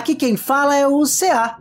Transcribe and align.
Aqui 0.00 0.14
quem 0.14 0.34
fala 0.34 0.74
é 0.74 0.88
o 0.88 1.02
CA. 1.02 1.58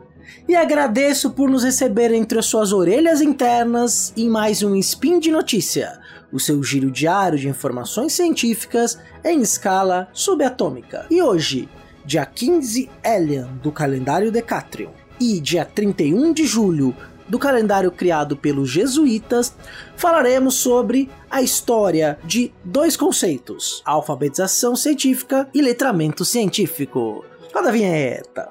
E 0.48 0.56
agradeço 0.56 1.32
por 1.32 1.50
nos 1.50 1.62
receber 1.62 2.14
entre 2.14 2.40
as 2.40 2.46
suas 2.46 2.72
orelhas 2.72 3.20
internas 3.20 4.14
em 4.16 4.30
mais 4.30 4.64
um 4.64 4.78
Spin 4.78 5.20
de 5.20 5.30
Notícia, 5.30 6.00
o 6.32 6.40
seu 6.40 6.64
giro 6.64 6.90
diário 6.90 7.38
de 7.38 7.50
informações 7.50 8.14
científicas 8.14 8.98
em 9.26 9.42
escala 9.42 10.08
subatômica. 10.14 11.06
E 11.12 11.22
hoje, 11.22 11.68
dia 12.06 12.26
15 12.26 12.90
Elian 13.04 13.50
do 13.62 13.74
calendário 13.74 14.32
Decatrium 14.32 14.92
e 15.20 15.42
dia 15.42 15.66
31 15.66 16.32
de 16.32 16.46
julho 16.46 16.96
do 17.28 17.38
calendário 17.38 17.92
criado 17.92 18.38
pelos 18.38 18.70
jesuítas, 18.70 19.54
falaremos 19.98 20.56
sobre 20.56 21.10
a 21.30 21.42
história 21.42 22.18
de 22.24 22.54
dois 22.64 22.96
conceitos: 22.96 23.82
alfabetização 23.84 24.78
científica 24.78 25.50
e 25.54 25.62
letramento 25.62 26.24
científico. 26.24 27.26
Roda 27.54 27.70
a 27.70 27.72
vinheta. 27.72 28.50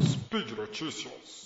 Speed 0.00 0.50
Notícias. 0.52 1.44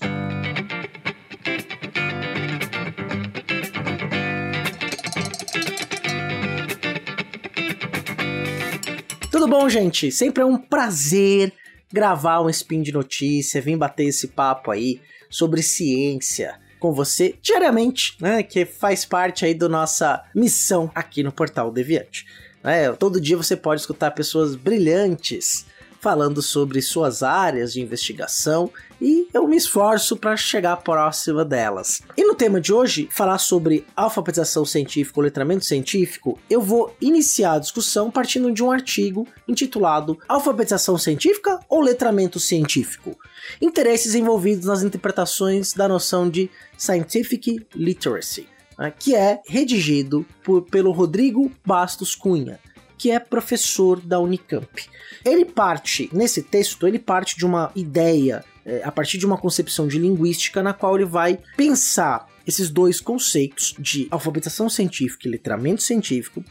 Tudo 9.30 9.48
bom, 9.48 9.68
gente? 9.68 10.12
Sempre 10.12 10.42
é 10.42 10.46
um 10.46 10.59
prazer 10.59 11.52
gravar 11.91 12.40
um 12.42 12.51
spin 12.51 12.82
de 12.82 12.92
notícia, 12.92 13.62
vir 13.62 13.76
bater 13.76 14.04
esse 14.04 14.29
papo 14.29 14.70
aí 14.70 15.01
sobre 15.30 15.62
ciência 15.62 16.60
com 16.79 16.92
você 16.92 17.34
diariamente, 17.40 18.16
né? 18.20 18.42
Que 18.42 18.66
faz 18.66 19.04
parte 19.04 19.45
aí 19.45 19.54
da 19.54 19.68
nossa 19.68 20.23
missão 20.34 20.90
aqui 20.95 21.23
no 21.23 21.32
Portal 21.32 21.73
Deviante. 21.73 22.26
Né? 22.62 22.93
Todo 22.93 23.21
dia 23.21 23.37
você 23.37 23.56
pode 23.56 23.80
escutar 23.80 24.10
pessoas 24.10 24.54
brilhantes 24.54 25.66
falando 26.01 26.41
sobre 26.41 26.80
suas 26.80 27.23
áreas 27.23 27.73
de 27.73 27.80
investigação 27.80 28.71
e 29.01 29.29
eu 29.32 29.46
me 29.46 29.57
esforço 29.57 30.16
para 30.16 30.37
chegar 30.37 30.77
próxima 30.79 31.45
delas. 31.45 32.02
E 32.16 32.24
no 32.24 32.35
tema 32.35 32.60
de 32.60 32.73
hoje, 32.73 33.09
falar 33.10 33.38
sobre 33.38 33.85
alfabetização 33.95 34.65
científica 34.65 35.21
ou 35.21 35.24
letramento 35.24 35.65
científico, 35.65 36.38
eu 36.51 36.60
vou 36.60 36.95
iniciar 37.01 37.55
a 37.55 37.59
discussão 37.59 38.10
partindo 38.10 38.52
de 38.52 38.63
um 38.63 38.71
artigo 38.71 39.27
intitulado 39.46 40.18
Alfabetização 40.29 40.99
científica 40.99 41.60
ou 41.68 41.80
letramento 41.80 42.40
científico? 42.40 43.16
Interesses 43.60 44.15
envolvidos 44.15 44.66
nas 44.66 44.83
interpretações 44.83 45.73
da 45.73 45.88
noção 45.88 46.29
de 46.29 46.51
scientific 46.77 47.66
literacy, 47.74 48.49
né, 48.79 48.93
que 48.96 49.15
é 49.15 49.40
redigido 49.46 50.27
por, 50.43 50.62
pelo 50.62 50.93
Rodrigo 50.93 51.51
Bastos 51.65 52.15
Cunha 52.15 52.59
que 52.99 53.12
é 53.12 53.21
professor 53.21 54.01
da 54.01 54.18
Unicamp. 54.18 54.90
Ele 55.24 55.45
parte, 55.45 56.09
nesse 56.12 56.42
texto, 56.42 56.87
ele 56.87 56.98
parte 56.98 57.37
de 57.37 57.45
uma 57.45 57.70
ideia, 57.74 58.45
é, 58.64 58.82
a 58.84 58.92
partir 58.92 59.18
de 59.18 59.26
uma 59.26 59.38
concepção 59.38 59.87
de 59.88 59.98
linguística, 59.98 60.62
na 60.62 60.73
qual 60.73 60.96
ele 60.96 61.04
vai 61.04 61.38
pensar 61.56 62.28
esses 62.46 62.70
dois 62.70 63.00
conceitos 63.00 63.74
de 63.78 64.09
alfabetização 64.10 64.69
científica 64.69 65.28
e 65.28 65.31
letramento 65.31 65.82
científico, 65.82 66.42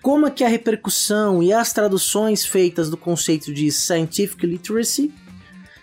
como 0.00 0.26
é 0.26 0.30
que 0.30 0.44
a 0.44 0.48
repercussão 0.48 1.42
e 1.42 1.52
as 1.52 1.72
traduções 1.72 2.44
feitas 2.46 2.88
do 2.88 2.96
conceito 2.96 3.52
de 3.52 3.70
scientific 3.70 4.46
literacy 4.46 5.12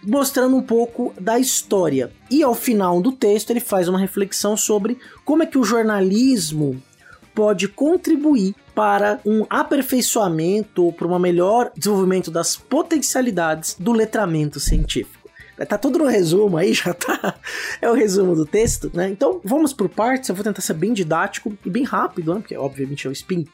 mostrando 0.06 0.56
um 0.56 0.62
pouco 0.62 1.14
da 1.20 1.40
história. 1.40 2.12
E 2.30 2.44
ao 2.44 2.54
final 2.54 3.02
do 3.02 3.12
texto 3.12 3.50
ele 3.50 3.60
faz 3.60 3.88
uma 3.88 4.00
reflexão 4.00 4.56
sobre 4.56 4.98
como 5.24 5.44
é 5.44 5.46
que 5.46 5.58
o 5.58 5.64
jornalismo 5.64 6.82
pode 7.34 7.68
contribuir 7.68 8.56
para 8.76 9.22
um 9.26 9.46
aperfeiçoamento 9.50 10.84
ou 10.84 10.94
para 10.94 11.08
um 11.08 11.18
melhor 11.18 11.72
desenvolvimento 11.76 12.30
das 12.30 12.58
potencialidades 12.58 13.78
do 13.80 13.94
letramento 13.94 14.60
científico. 14.60 15.26
Tá 15.64 15.78
tudo 15.78 16.00
no 16.00 16.06
resumo 16.06 16.58
aí, 16.58 16.74
já 16.76 16.94
tá. 16.94 17.36
É 17.82 17.90
o 17.90 17.94
resumo 17.94 18.36
do 18.36 18.46
texto, 18.46 18.92
né? 18.94 19.10
Então 19.10 19.40
vamos 19.44 19.72
por 19.72 19.88
partes. 19.88 20.28
Eu 20.28 20.36
vou 20.36 20.44
tentar 20.44 20.62
ser 20.62 20.74
bem 20.74 20.92
didático 20.92 21.58
e 21.66 21.70
bem 21.70 21.84
rápido, 21.84 22.34
né? 22.34 22.42
Porque 22.42 22.58
obviamente 22.58 23.08
é 23.08 23.10
o 23.10 23.14
spin. 23.14 23.48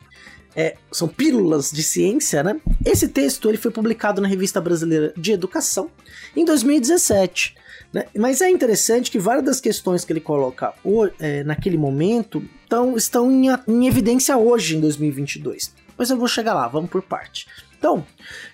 É, 0.56 0.76
são 0.92 1.08
pílulas 1.08 1.72
de 1.72 1.84
ciência, 1.84 2.44
né? 2.44 2.60
Esse 2.84 3.08
texto 3.08 3.48
ele 3.48 3.58
foi 3.58 3.72
publicado 3.72 4.20
na 4.20 4.28
Revista 4.28 4.60
Brasileira 4.60 5.14
de 5.16 5.32
Educação 5.32 5.92
em 6.36 6.44
2017. 6.44 7.56
Né? 7.94 8.06
Mas 8.16 8.42
é 8.42 8.50
interessante 8.50 9.12
que 9.12 9.20
várias 9.20 9.46
das 9.46 9.62
questões 9.62 10.06
que 10.06 10.14
ele 10.14 10.22
coloca 10.22 10.74
é, 11.20 11.44
naquele 11.44 11.78
momento 11.78 12.44
tão, 12.70 12.96
estão 12.96 13.32
em, 13.32 13.48
em 13.68 13.88
evidência 13.88 14.38
hoje, 14.38 14.78
em 14.78 14.80
2022. 14.80 15.74
Mas 15.98 16.10
eu 16.10 16.18
vou 16.18 16.28
chegar 16.28 16.54
lá, 16.54 16.68
vamos 16.68 16.90
por 16.90 17.02
parte. 17.02 17.48
Então, 17.78 18.06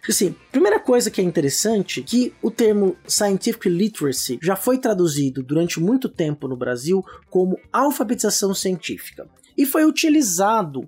assim, 0.07 0.33
primeira 0.51 0.79
coisa 0.79 1.11
que 1.11 1.19
é 1.19 1.23
interessante 1.23 2.01
que 2.01 2.33
o 2.41 2.49
termo 2.49 2.95
scientific 3.05 3.67
literacy 3.67 4.39
já 4.41 4.55
foi 4.55 4.77
traduzido 4.77 5.43
durante 5.43 5.81
muito 5.81 6.07
tempo 6.07 6.47
no 6.47 6.55
Brasil 6.55 7.05
como 7.29 7.59
alfabetização 7.71 8.53
científica 8.53 9.27
e 9.57 9.65
foi 9.65 9.85
utilizado 9.85 10.87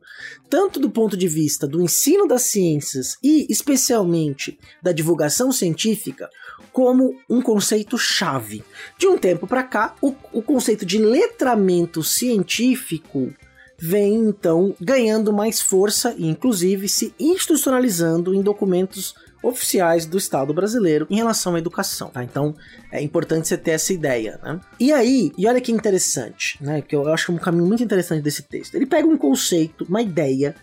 tanto 0.50 0.80
do 0.80 0.90
ponto 0.90 1.18
de 1.18 1.28
vista 1.28 1.68
do 1.68 1.82
ensino 1.82 2.28
das 2.28 2.44
ciências 2.44 3.18
e 3.24 3.48
especialmente 3.50 4.60
da 4.82 4.92
divulgação 4.92 5.52
científica 5.52 6.30
como 6.72 7.16
um 7.30 7.42
conceito 7.42 7.98
chave. 7.98 8.64
De 8.98 9.08
um 9.08 9.18
tempo 9.18 9.48
para 9.48 9.64
cá, 9.64 9.96
o, 10.02 10.14
o 10.32 10.42
conceito 10.42 10.86
de 10.86 10.98
letramento 10.98 12.04
científico 12.04 13.34
vem 13.78 14.16
então 14.16 14.76
ganhando 14.80 15.32
mais 15.32 15.62
força 15.62 16.14
e 16.18 16.28
inclusive 16.28 16.90
se 16.90 17.14
institucionalizando 17.20 18.36
em 18.36 18.42
documentos 18.42 19.16
oficiais 19.42 20.06
do 20.06 20.18
Estado 20.18 20.54
brasileiro 20.54 21.08
em 21.10 21.16
relação 21.16 21.56
à 21.56 21.60
educação, 21.60 22.10
tá? 22.10 22.24
Então 22.24 22.56
é 22.92 23.02
importante 23.02 23.48
você 23.48 23.58
ter 23.58 23.72
essa 23.72 23.94
ideia, 23.94 24.40
né? 24.44 24.60
E 24.80 24.92
aí, 24.92 25.32
e 25.38 25.48
olha 25.48 25.62
que 25.62 25.72
interessante, 25.72 26.58
né? 26.62 26.82
Que 26.82 26.96
eu 26.96 27.08
acho 27.12 27.32
um 27.32 27.38
caminho 27.38 27.66
muito 27.66 27.84
interessante 27.84 28.22
desse 28.22 28.44
texto. 28.44 28.76
Ele 28.76 28.86
pega 28.86 29.08
um 29.08 29.18
conceito, 29.18 29.86
uma 29.88 30.02
ideia 30.02 30.56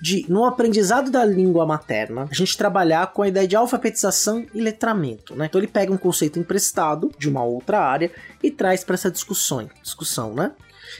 de, 0.00 0.26
no 0.28 0.44
aprendizado 0.44 1.10
da 1.10 1.24
língua 1.24 1.64
materna, 1.64 2.28
a 2.30 2.34
gente 2.34 2.58
trabalhar 2.58 3.12
com 3.12 3.22
a 3.22 3.28
ideia 3.28 3.46
de 3.46 3.56
alfabetização 3.56 4.44
e 4.52 4.60
letramento, 4.60 5.34
né? 5.34 5.46
Então 5.46 5.60
ele 5.60 5.68
pega 5.68 5.92
um 5.92 5.96
conceito 5.96 6.38
emprestado 6.38 7.10
de 7.18 7.28
uma 7.28 7.44
outra 7.44 7.80
área 7.80 8.10
e 8.42 8.50
traz 8.50 8.84
para 8.84 8.94
essa 8.94 9.10
discussão, 9.10 9.68
discussão, 9.82 10.34
né? 10.34 10.52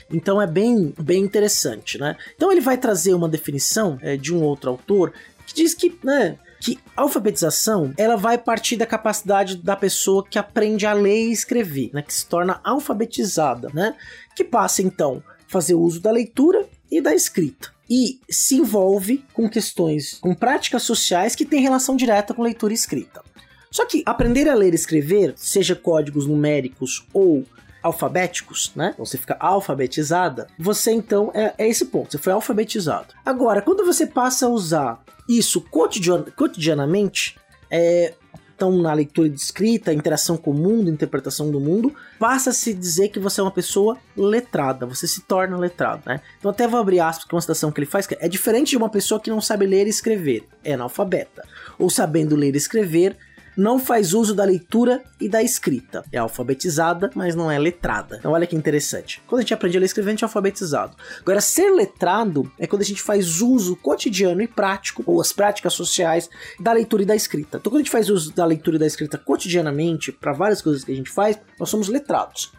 Então 0.09 0.41
é 0.41 0.47
bem, 0.47 0.93
bem 0.99 1.23
interessante, 1.23 1.97
né? 1.97 2.15
Então 2.35 2.51
ele 2.51 2.61
vai 2.61 2.77
trazer 2.77 3.13
uma 3.13 3.29
definição 3.29 3.99
é, 4.01 4.17
de 4.17 4.33
um 4.33 4.41
outro 4.41 4.69
autor 4.71 5.13
que 5.45 5.53
diz 5.53 5.73
que, 5.73 5.95
né, 6.03 6.39
que 6.59 6.79
alfabetização 6.95 7.93
ela 7.97 8.15
vai 8.15 8.37
partir 8.37 8.77
da 8.77 8.85
capacidade 8.85 9.57
da 9.57 9.75
pessoa 9.75 10.25
que 10.27 10.39
aprende 10.39 10.85
a 10.85 10.93
ler 10.93 11.27
e 11.27 11.31
escrever, 11.31 11.91
né, 11.93 12.01
que 12.01 12.13
se 12.13 12.25
torna 12.25 12.59
alfabetizada, 12.63 13.69
né, 13.73 13.95
que 14.35 14.43
passa 14.43 14.81
então 14.81 15.23
a 15.27 15.35
fazer 15.47 15.75
uso 15.75 15.99
da 15.99 16.11
leitura 16.11 16.67
e 16.91 17.01
da 17.01 17.13
escrita. 17.13 17.73
E 17.89 18.19
se 18.29 18.55
envolve 18.55 19.23
com 19.33 19.47
questões, 19.47 20.15
com 20.15 20.33
práticas 20.33 20.83
sociais 20.83 21.35
que 21.35 21.45
têm 21.45 21.61
relação 21.61 21.95
direta 21.95 22.33
com 22.33 22.41
leitura 22.41 22.73
e 22.73 22.75
escrita. 22.75 23.21
Só 23.69 23.85
que 23.85 24.01
aprender 24.05 24.47
a 24.49 24.55
ler 24.55 24.71
e 24.73 24.75
escrever, 24.75 25.33
seja 25.35 25.75
códigos 25.75 26.25
numéricos 26.25 27.05
ou 27.13 27.43
alfabéticos, 27.85 28.71
né? 28.75 28.91
Então 28.93 29.05
você 29.05 29.17
fica 29.17 29.37
alfabetizada, 29.39 30.47
você 30.57 30.91
então 30.91 31.31
é, 31.33 31.53
é, 31.57 31.67
esse 31.67 31.85
ponto, 31.85 32.11
você 32.11 32.17
foi 32.17 32.33
alfabetizado. 32.33 33.13
Agora, 33.23 33.61
quando 33.61 33.85
você 33.85 34.07
passa 34.07 34.47
a 34.47 34.49
usar 34.49 35.03
isso 35.29 35.61
cotidian, 35.61 36.23
cotidianamente, 36.35 37.37
é, 37.69 38.13
então 38.55 38.71
na 38.71 38.91
leitura 38.91 39.29
de 39.29 39.39
escrita, 39.39 39.93
interação 39.93 40.35
com 40.35 40.49
o 40.49 40.53
mundo, 40.53 40.89
interpretação 40.89 41.51
do 41.51 41.59
mundo, 41.59 41.93
passa 42.17 42.49
a 42.49 42.53
se 42.53 42.73
dizer 42.73 43.09
que 43.09 43.19
você 43.19 43.39
é 43.39 43.43
uma 43.43 43.51
pessoa 43.51 43.97
letrada, 44.17 44.87
você 44.87 45.07
se 45.07 45.21
torna 45.21 45.55
letrado, 45.55 46.01
né? 46.07 46.21
Então 46.39 46.49
até 46.49 46.67
vou 46.67 46.79
abrir 46.79 46.99
aspas 46.99 47.25
com 47.25 47.35
uma 47.35 47.41
citação 47.41 47.71
que 47.71 47.79
ele 47.79 47.85
faz, 47.85 48.07
que 48.07 48.17
é 48.19 48.27
diferente 48.27 48.71
de 48.71 48.77
uma 48.77 48.89
pessoa 48.89 49.19
que 49.19 49.29
não 49.29 49.41
sabe 49.41 49.67
ler 49.67 49.85
e 49.85 49.91
escrever, 49.91 50.47
é 50.63 50.73
analfabeta, 50.73 51.47
ou 51.77 51.87
sabendo 51.87 52.35
ler 52.35 52.55
e 52.55 52.57
escrever, 52.57 53.15
não 53.57 53.79
faz 53.79 54.13
uso 54.13 54.33
da 54.33 54.43
leitura 54.43 55.03
e 55.19 55.29
da 55.29 55.41
escrita. 55.41 56.03
É 56.11 56.17
alfabetizada, 56.17 57.09
mas 57.15 57.35
não 57.35 57.49
é 57.49 57.57
letrada. 57.57 58.17
Então 58.17 58.31
olha 58.31 58.47
que 58.47 58.55
interessante. 58.55 59.21
Quando 59.27 59.39
a 59.39 59.41
gente 59.41 59.53
aprende 59.53 59.77
a 59.77 59.79
ler 59.79 59.85
e 59.85 59.87
escrever, 59.87 60.09
a 60.09 60.13
gente 60.13 60.23
é 60.23 60.27
alfabetizado. 60.27 60.95
Agora, 61.19 61.41
ser 61.41 61.69
letrado 61.71 62.51
é 62.59 62.67
quando 62.67 62.81
a 62.81 62.85
gente 62.85 63.01
faz 63.01 63.41
uso 63.41 63.75
cotidiano 63.77 64.41
e 64.41 64.47
prático, 64.47 65.03
ou 65.05 65.21
as 65.21 65.31
práticas 65.31 65.73
sociais, 65.73 66.29
da 66.59 66.73
leitura 66.73 67.03
e 67.03 67.05
da 67.05 67.15
escrita. 67.15 67.57
Então 67.57 67.71
quando 67.71 67.81
a 67.81 67.83
gente 67.83 67.91
faz 67.91 68.09
uso 68.09 68.33
da 68.33 68.45
leitura 68.45 68.77
e 68.77 68.79
da 68.79 68.87
escrita 68.87 69.17
cotidianamente, 69.17 70.11
para 70.11 70.33
várias 70.33 70.61
coisas 70.61 70.83
que 70.83 70.91
a 70.91 70.95
gente 70.95 71.09
faz, 71.09 71.37
nós 71.59 71.69
somos 71.69 71.87
letrados. 71.87 72.51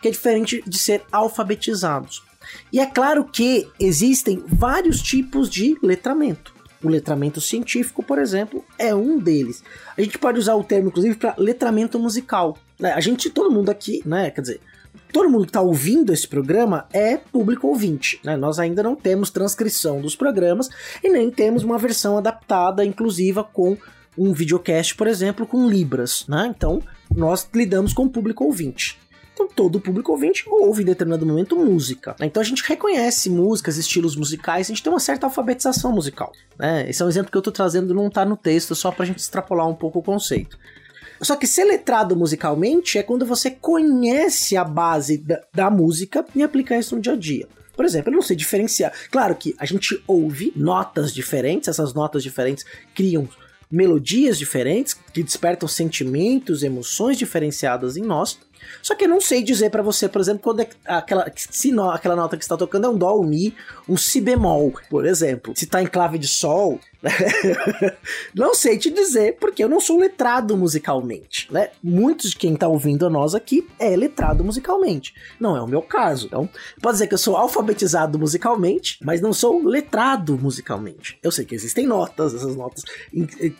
Que 0.00 0.08
é 0.08 0.10
diferente 0.10 0.62
de 0.66 0.78
ser 0.78 1.02
alfabetizados. 1.12 2.22
E 2.72 2.80
é 2.80 2.86
claro 2.86 3.24
que 3.24 3.68
existem 3.78 4.42
vários 4.46 5.02
tipos 5.02 5.48
de 5.48 5.76
letramento. 5.82 6.59
O 6.82 6.88
letramento 6.88 7.40
científico, 7.40 8.02
por 8.02 8.18
exemplo, 8.18 8.64
é 8.78 8.94
um 8.94 9.18
deles. 9.18 9.62
A 9.96 10.00
gente 10.00 10.18
pode 10.18 10.38
usar 10.38 10.54
o 10.54 10.64
termo, 10.64 10.88
inclusive, 10.88 11.14
para 11.16 11.34
letramento 11.36 11.98
musical. 11.98 12.56
Né? 12.78 12.92
A 12.92 13.00
gente, 13.00 13.28
todo 13.28 13.50
mundo 13.50 13.70
aqui, 13.70 14.02
né? 14.06 14.30
Quer 14.30 14.40
dizer, 14.40 14.60
todo 15.12 15.28
mundo 15.28 15.42
que 15.42 15.50
está 15.50 15.60
ouvindo 15.60 16.12
esse 16.12 16.26
programa 16.26 16.86
é 16.92 17.16
público 17.16 17.68
ouvinte. 17.68 18.18
Né? 18.24 18.36
Nós 18.36 18.58
ainda 18.58 18.82
não 18.82 18.96
temos 18.96 19.30
transcrição 19.30 20.00
dos 20.00 20.16
programas 20.16 20.68
e 21.04 21.10
nem 21.10 21.30
temos 21.30 21.62
uma 21.62 21.78
versão 21.78 22.16
adaptada, 22.16 22.84
inclusiva, 22.84 23.44
com 23.44 23.76
um 24.16 24.32
videocast, 24.32 24.94
por 24.96 25.06
exemplo, 25.06 25.46
com 25.46 25.68
libras, 25.68 26.24
né? 26.28 26.52
Então, 26.54 26.82
nós 27.14 27.48
lidamos 27.54 27.92
com 27.92 28.04
o 28.04 28.10
público 28.10 28.44
ouvinte. 28.44 28.98
Todo 29.54 29.76
o 29.76 29.80
público 29.80 30.12
ouvinte 30.12 30.44
ouve 30.48 30.82
em 30.82 30.86
determinado 30.86 31.24
momento 31.26 31.56
música. 31.56 32.14
Né? 32.18 32.26
Então, 32.26 32.40
a 32.40 32.44
gente 32.44 32.62
reconhece 32.62 33.30
músicas, 33.30 33.76
estilos 33.76 34.14
musicais, 34.14 34.66
a 34.66 34.68
gente 34.68 34.82
tem 34.82 34.92
uma 34.92 35.00
certa 35.00 35.26
alfabetização 35.26 35.92
musical. 35.92 36.32
Né? 36.58 36.88
Esse 36.88 37.02
é 37.02 37.04
um 37.04 37.08
exemplo 37.08 37.30
que 37.30 37.36
eu 37.36 37.40
estou 37.40 37.52
trazendo, 37.52 37.94
não 37.94 38.08
está 38.08 38.24
no 38.24 38.36
texto, 38.36 38.74
só 38.74 38.90
para 38.90 39.04
a 39.04 39.06
gente 39.06 39.18
extrapolar 39.18 39.66
um 39.68 39.74
pouco 39.74 39.98
o 39.98 40.02
conceito. 40.02 40.58
Só 41.22 41.36
que 41.36 41.46
ser 41.46 41.64
letrado 41.64 42.16
musicalmente 42.16 42.96
é 42.96 43.02
quando 43.02 43.26
você 43.26 43.50
conhece 43.50 44.56
a 44.56 44.64
base 44.64 45.18
da, 45.18 45.42
da 45.52 45.70
música 45.70 46.24
e 46.34 46.42
aplica 46.42 46.78
isso 46.78 46.96
no 46.96 47.02
dia 47.02 47.12
a 47.12 47.16
dia. 47.16 47.46
Por 47.76 47.84
exemplo, 47.84 48.10
eu 48.10 48.16
não 48.16 48.22
sei 48.22 48.36
diferenciar. 48.36 48.92
Claro 49.10 49.34
que 49.34 49.54
a 49.58 49.66
gente 49.66 50.02
ouve 50.06 50.52
notas 50.56 51.12
diferentes, 51.12 51.68
essas 51.68 51.94
notas 51.94 52.22
diferentes 52.22 52.64
criam 52.94 53.28
melodias 53.70 54.36
diferentes 54.38 54.94
que 54.94 55.22
despertam 55.22 55.68
sentimentos, 55.68 56.62
emoções 56.62 57.16
diferenciadas 57.16 57.96
em 57.96 58.02
nós. 58.02 58.38
Só 58.82 58.94
que 58.94 59.04
eu 59.04 59.08
não 59.08 59.20
sei 59.20 59.42
dizer 59.42 59.70
para 59.70 59.82
você, 59.82 60.08
por 60.08 60.20
exemplo, 60.20 60.42
quando 60.42 60.60
é 60.60 60.68
aquela, 60.86 61.30
se 61.34 61.72
no, 61.72 61.90
aquela 61.90 62.16
nota 62.16 62.36
que 62.36 62.44
está 62.44 62.56
tocando 62.56 62.86
é 62.86 62.88
um 62.88 62.96
dó, 62.96 63.18
um 63.18 63.24
mi, 63.24 63.54
um 63.88 63.96
si 63.96 64.20
bemol, 64.20 64.74
por 64.88 65.06
exemplo. 65.06 65.52
Se 65.56 65.66
tá 65.66 65.82
em 65.82 65.86
clave 65.86 66.18
de 66.18 66.28
sol, 66.28 66.80
não 68.34 68.54
sei 68.54 68.76
te 68.76 68.90
dizer, 68.90 69.36
porque 69.40 69.64
eu 69.64 69.68
não 69.68 69.80
sou 69.80 69.98
letrado 69.98 70.56
musicalmente, 70.56 71.48
né? 71.50 71.70
Muitos 71.82 72.30
de 72.30 72.36
quem 72.36 72.54
tá 72.54 72.68
ouvindo 72.68 73.06
a 73.06 73.10
nós 73.10 73.34
aqui 73.34 73.66
é 73.78 73.96
letrado 73.96 74.44
musicalmente. 74.44 75.14
Não 75.38 75.56
é 75.56 75.62
o 75.62 75.66
meu 75.66 75.82
caso. 75.82 76.26
Então, 76.26 76.48
pode 76.80 76.96
dizer 76.96 77.06
que 77.06 77.14
eu 77.14 77.18
sou 77.18 77.36
alfabetizado 77.36 78.18
musicalmente, 78.18 78.98
mas 79.02 79.20
não 79.20 79.32
sou 79.32 79.64
letrado 79.64 80.38
musicalmente. 80.38 81.18
Eu 81.22 81.30
sei 81.30 81.44
que 81.44 81.54
existem 81.54 81.86
notas, 81.86 82.34
essas 82.34 82.54
notas 82.54 82.84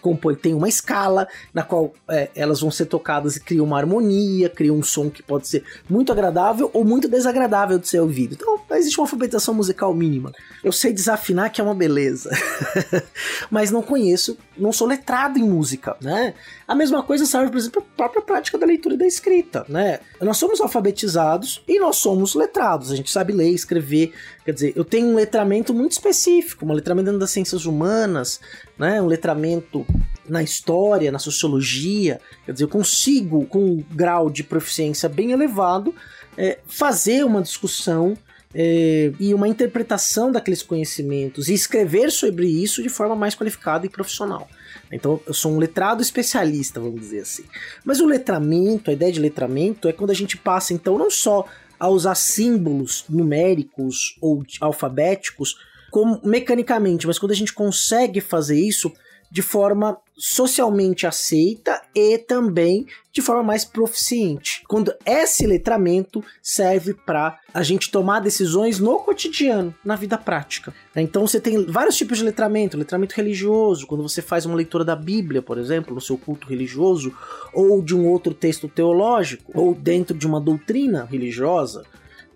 compõem, 0.01 0.35
tem 0.37 0.55
uma 0.55 0.69
escala 0.69 1.27
na 1.55 1.63
qual 1.63 1.95
é, 2.09 2.31
elas 2.35 2.61
vão 2.61 2.71
ser 2.71 2.87
tocadas 2.87 3.37
e 3.37 3.41
criam 3.41 3.65
uma 3.65 3.79
harmonia, 3.79 4.49
criam 4.49 4.77
um 4.77 4.83
som 4.83 5.09
que 5.09 5.23
pode 5.23 5.49
ser 5.49 5.65
muito 5.89 6.13
agradável 6.13 6.71
ou 6.75 6.85
muito 6.85 7.09
desagradável 7.09 7.79
de 7.79 7.89
ser 7.89 8.01
ouvido. 8.01 8.35
Então, 8.35 8.61
existe 8.73 8.99
uma 8.99 9.05
alfabetização 9.05 9.55
musical 9.55 9.95
mínima. 9.95 10.33
Eu 10.63 10.73
sei 10.73 10.93
desafinar 10.93 11.51
que 11.51 11.61
é 11.61 11.65
uma 11.65 11.75
beleza. 11.75 12.31
mas 13.51 13.71
não 13.71 13.83
conheço, 13.83 14.37
não 14.57 14.73
sou 14.73 14.87
letrado 14.87 15.39
em 15.39 15.43
música, 15.43 15.97
né? 16.01 16.35
A 16.67 16.75
mesma 16.75 17.03
coisa 17.03 17.27
serve, 17.27 17.51
por 17.51 17.59
exemplo, 17.59 17.83
para 17.97 18.07
a 18.07 18.09
própria 18.09 18.23
prática 18.23 18.59
da 18.59 18.67
leitura 18.67 18.95
e 18.95 18.99
da 18.99 19.07
escrita, 19.07 19.65
né? 19.69 20.01
Nós 20.21 20.37
somos 20.37 20.61
alfabetizados 20.61 21.63
e 21.67 21.79
nós 21.79 21.97
somos 21.97 22.35
letrados, 22.35 22.91
a 22.91 22.97
gente 22.97 23.11
sabe 23.11 23.33
ler, 23.33 23.51
escrever, 23.51 24.13
quer 24.45 24.53
dizer, 24.53 24.73
eu 24.77 24.85
tenho 24.85 25.09
um 25.09 25.15
letramento 25.15 25.75
muito 25.75 25.93
específico, 25.93 26.65
um 26.67 26.73
letramento 26.73 27.07
dentro 27.07 27.21
das 27.21 27.31
ciências 27.31 27.65
humanas, 27.67 28.41
né? 28.79 29.01
Um 29.01 29.07
letramento 29.07 29.87
na 30.29 30.43
história, 30.43 31.11
na 31.11 31.19
sociologia, 31.19 32.21
quer 32.47 32.53
dizer, 32.53 32.65
eu 32.65 32.69
consigo, 32.69 33.45
com 33.47 33.59
um 33.59 33.85
grau 33.93 34.31
de 34.31 34.45
proficiência 34.45 35.09
bem 35.09 35.33
elevado, 35.33 35.95
é, 36.37 36.59
fazer 36.67 37.25
uma 37.25 37.43
discussão 37.43 38.17
é, 38.55 39.13
e 39.21 39.33
uma 39.33 39.49
interpretação 39.49 40.33
daqueles 40.33 40.63
conhecimentos 40.63 41.49
e 41.49 41.55
escrever 41.55 42.11
sobre 42.11 42.47
isso 42.47 42.83
de 42.83 42.89
forma 42.89 43.15
mais 43.15 43.35
qualificada 43.35 43.87
e 43.87 43.89
profissional. 43.89 44.49
Então 44.91 45.21
eu 45.27 45.33
sou 45.33 45.53
um 45.53 45.59
letrado 45.59 46.03
especialista, 46.03 46.81
vamos 46.81 47.01
dizer 47.01 47.21
assim. 47.21 47.45
Mas 47.85 48.01
o 48.01 48.07
letramento, 48.07 48.91
a 48.91 48.93
ideia 48.93 49.13
de 49.13 49.21
letramento 49.21 49.89
é 49.89 49.93
quando 49.93 50.11
a 50.11 50.15
gente 50.15 50.37
passa 50.37 50.75
então 50.75 50.99
não 50.99 51.11
só 51.11 51.47
a 51.79 51.89
usar 51.89 52.15
símbolos 52.15 53.05
numéricos 53.09 54.17
ou 54.21 54.45
alfabéticos 54.61 55.57
como 55.91 56.21
mecanicamente, 56.23 57.07
mas 57.07 57.19
quando 57.19 57.33
a 57.33 57.37
gente 57.37 57.53
consegue 57.53 58.21
fazer 58.21 58.59
isso 58.59 58.93
de 59.31 59.43
forma 59.43 59.97
socialmente 60.21 61.07
aceita 61.07 61.81
e 61.95 62.19
também 62.19 62.87
de 63.11 63.23
forma 63.23 63.43
mais 63.43 63.65
proficiente. 63.65 64.63
Quando 64.69 64.95
esse 65.07 65.47
letramento 65.47 66.23
serve 66.43 66.93
para 66.93 67.39
a 67.55 67.63
gente 67.63 67.91
tomar 67.91 68.21
decisões 68.21 68.79
no 68.79 68.99
cotidiano, 68.99 69.75
na 69.83 69.97
vida 69.97 70.19
prática. 70.19 70.75
Então 70.95 71.27
você 71.27 71.41
tem 71.41 71.65
vários 71.65 71.97
tipos 71.97 72.19
de 72.19 72.25
letramento, 72.25 72.77
letramento 72.77 73.15
religioso, 73.17 73.87
quando 73.87 74.03
você 74.03 74.21
faz 74.21 74.45
uma 74.45 74.55
leitura 74.55 74.85
da 74.85 74.95
Bíblia, 74.95 75.41
por 75.41 75.57
exemplo, 75.57 75.95
no 75.95 76.01
seu 76.03 76.19
culto 76.19 76.47
religioso, 76.47 77.13
ou 77.55 77.81
de 77.81 77.97
um 77.97 78.07
outro 78.07 78.35
texto 78.35 78.69
teológico, 78.69 79.51
ou 79.55 79.75
dentro 79.75 80.15
de 80.17 80.27
uma 80.27 80.41
doutrina 80.41 81.09
religiosa. 81.11 81.83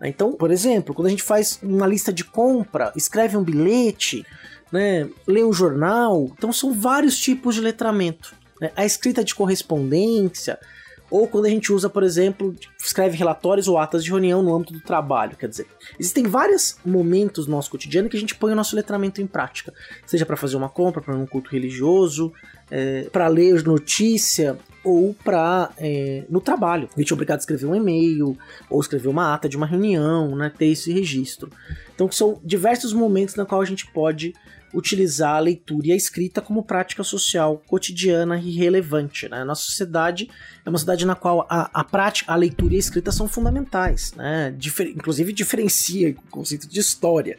Então, 0.03 0.33
por 0.33 0.51
exemplo, 0.51 0.95
quando 0.95 1.07
a 1.07 1.11
gente 1.11 1.23
faz 1.23 1.59
uma 1.63 1.87
lista 1.87 2.13
de 2.13 2.25
compra, 2.25 2.93
escreve 2.97 3.37
um 3.37 3.45
bilhete, 3.45 4.25
né, 4.75 5.09
lê 5.25 5.45
um 5.45 5.53
jornal. 5.53 6.29
Então 6.37 6.53
são 6.53 6.75
vários 6.75 7.17
tipos 7.17 7.55
de 7.55 7.61
letramento. 7.61 8.35
Né? 8.61 8.73
A 8.75 8.85
escrita 8.85 9.23
de 9.23 9.33
correspondência, 9.33 10.59
ou 11.09 11.29
quando 11.29 11.45
a 11.47 11.49
gente 11.49 11.73
usa, 11.73 11.89
por 11.89 12.03
exemplo, 12.03 12.57
escreve 12.77 13.17
relatórios 13.17 13.69
ou 13.69 13.79
atas 13.79 14.03
de 14.03 14.11
reunião 14.11 14.43
no 14.43 14.53
âmbito 14.53 14.73
do 14.73 14.81
trabalho, 14.81 15.37
quer 15.37 15.49
dizer, 15.49 15.69
existem 15.97 16.25
vários 16.25 16.77
momentos 16.85 17.47
no 17.47 17.55
nosso 17.55 17.71
cotidiano 17.71 18.09
que 18.09 18.17
a 18.17 18.21
gente 18.21 18.35
põe 18.35 18.53
o 18.53 18.57
nosso 18.57 18.75
letramento 18.75 19.23
em 19.23 19.29
prática, 19.29 19.73
seja 20.05 20.27
para 20.27 20.37
fazer 20.37 20.57
uma 20.57 20.69
compra, 20.69 21.01
para 21.01 21.15
um 21.15 21.25
culto 21.25 21.51
religioso, 21.51 22.33
é, 22.69 23.03
para 23.13 23.29
ler 23.29 23.63
notícia 23.63 24.59
ou 24.83 25.15
para 25.15 25.71
é, 25.79 26.25
no 26.29 26.41
trabalho. 26.41 26.89
A 26.97 26.99
gente 26.99 27.13
é 27.13 27.15
obrigado 27.15 27.39
a 27.39 27.43
escrever 27.43 27.67
um 27.67 27.77
e-mail 27.77 28.37
ou 28.69 28.81
escrever 28.81 29.07
uma 29.07 29.33
ata 29.33 29.49
de 29.49 29.57
uma 29.57 29.67
reunião, 29.67 30.35
né, 30.35 30.51
ter 30.51 30.67
esse 30.67 30.93
registro. 30.93 31.49
Então 31.95 32.11
são 32.11 32.41
diversos 32.43 32.93
momentos 32.93 33.37
na 33.37 33.47
qual 33.47 33.61
a 33.61 33.65
gente 33.65 33.87
pode 33.93 34.35
utilizar 34.75 35.37
a 35.37 35.39
leitura 35.39 35.87
e 35.87 35.93
a 35.93 35.97
escrita 35.97 36.41
como 36.41 36.63
prática 36.63 37.03
social 37.05 37.63
cotidiana 37.67 38.39
e 38.39 38.51
relevante. 38.51 39.29
Né? 39.29 39.45
Nossa 39.45 39.63
sociedade 39.63 40.29
é 40.65 40.69
uma 40.69 40.79
sociedade 40.79 41.07
na 41.07 41.15
qual 41.15 41.47
a, 41.49 41.71
a 41.73 41.85
prática, 41.85 42.33
a 42.33 42.37
leitura 42.37 42.75
e 42.75 42.77
a 42.77 42.81
escrita 42.81 43.13
são 43.13 43.29
fundamentais, 43.29 44.13
né? 44.15 44.55
Difer 44.57 44.89
inclusive 44.89 45.33
diferencia 45.33 46.11
o 46.11 46.31
conceito 46.31 46.69
de 46.69 46.81
história. 46.81 47.39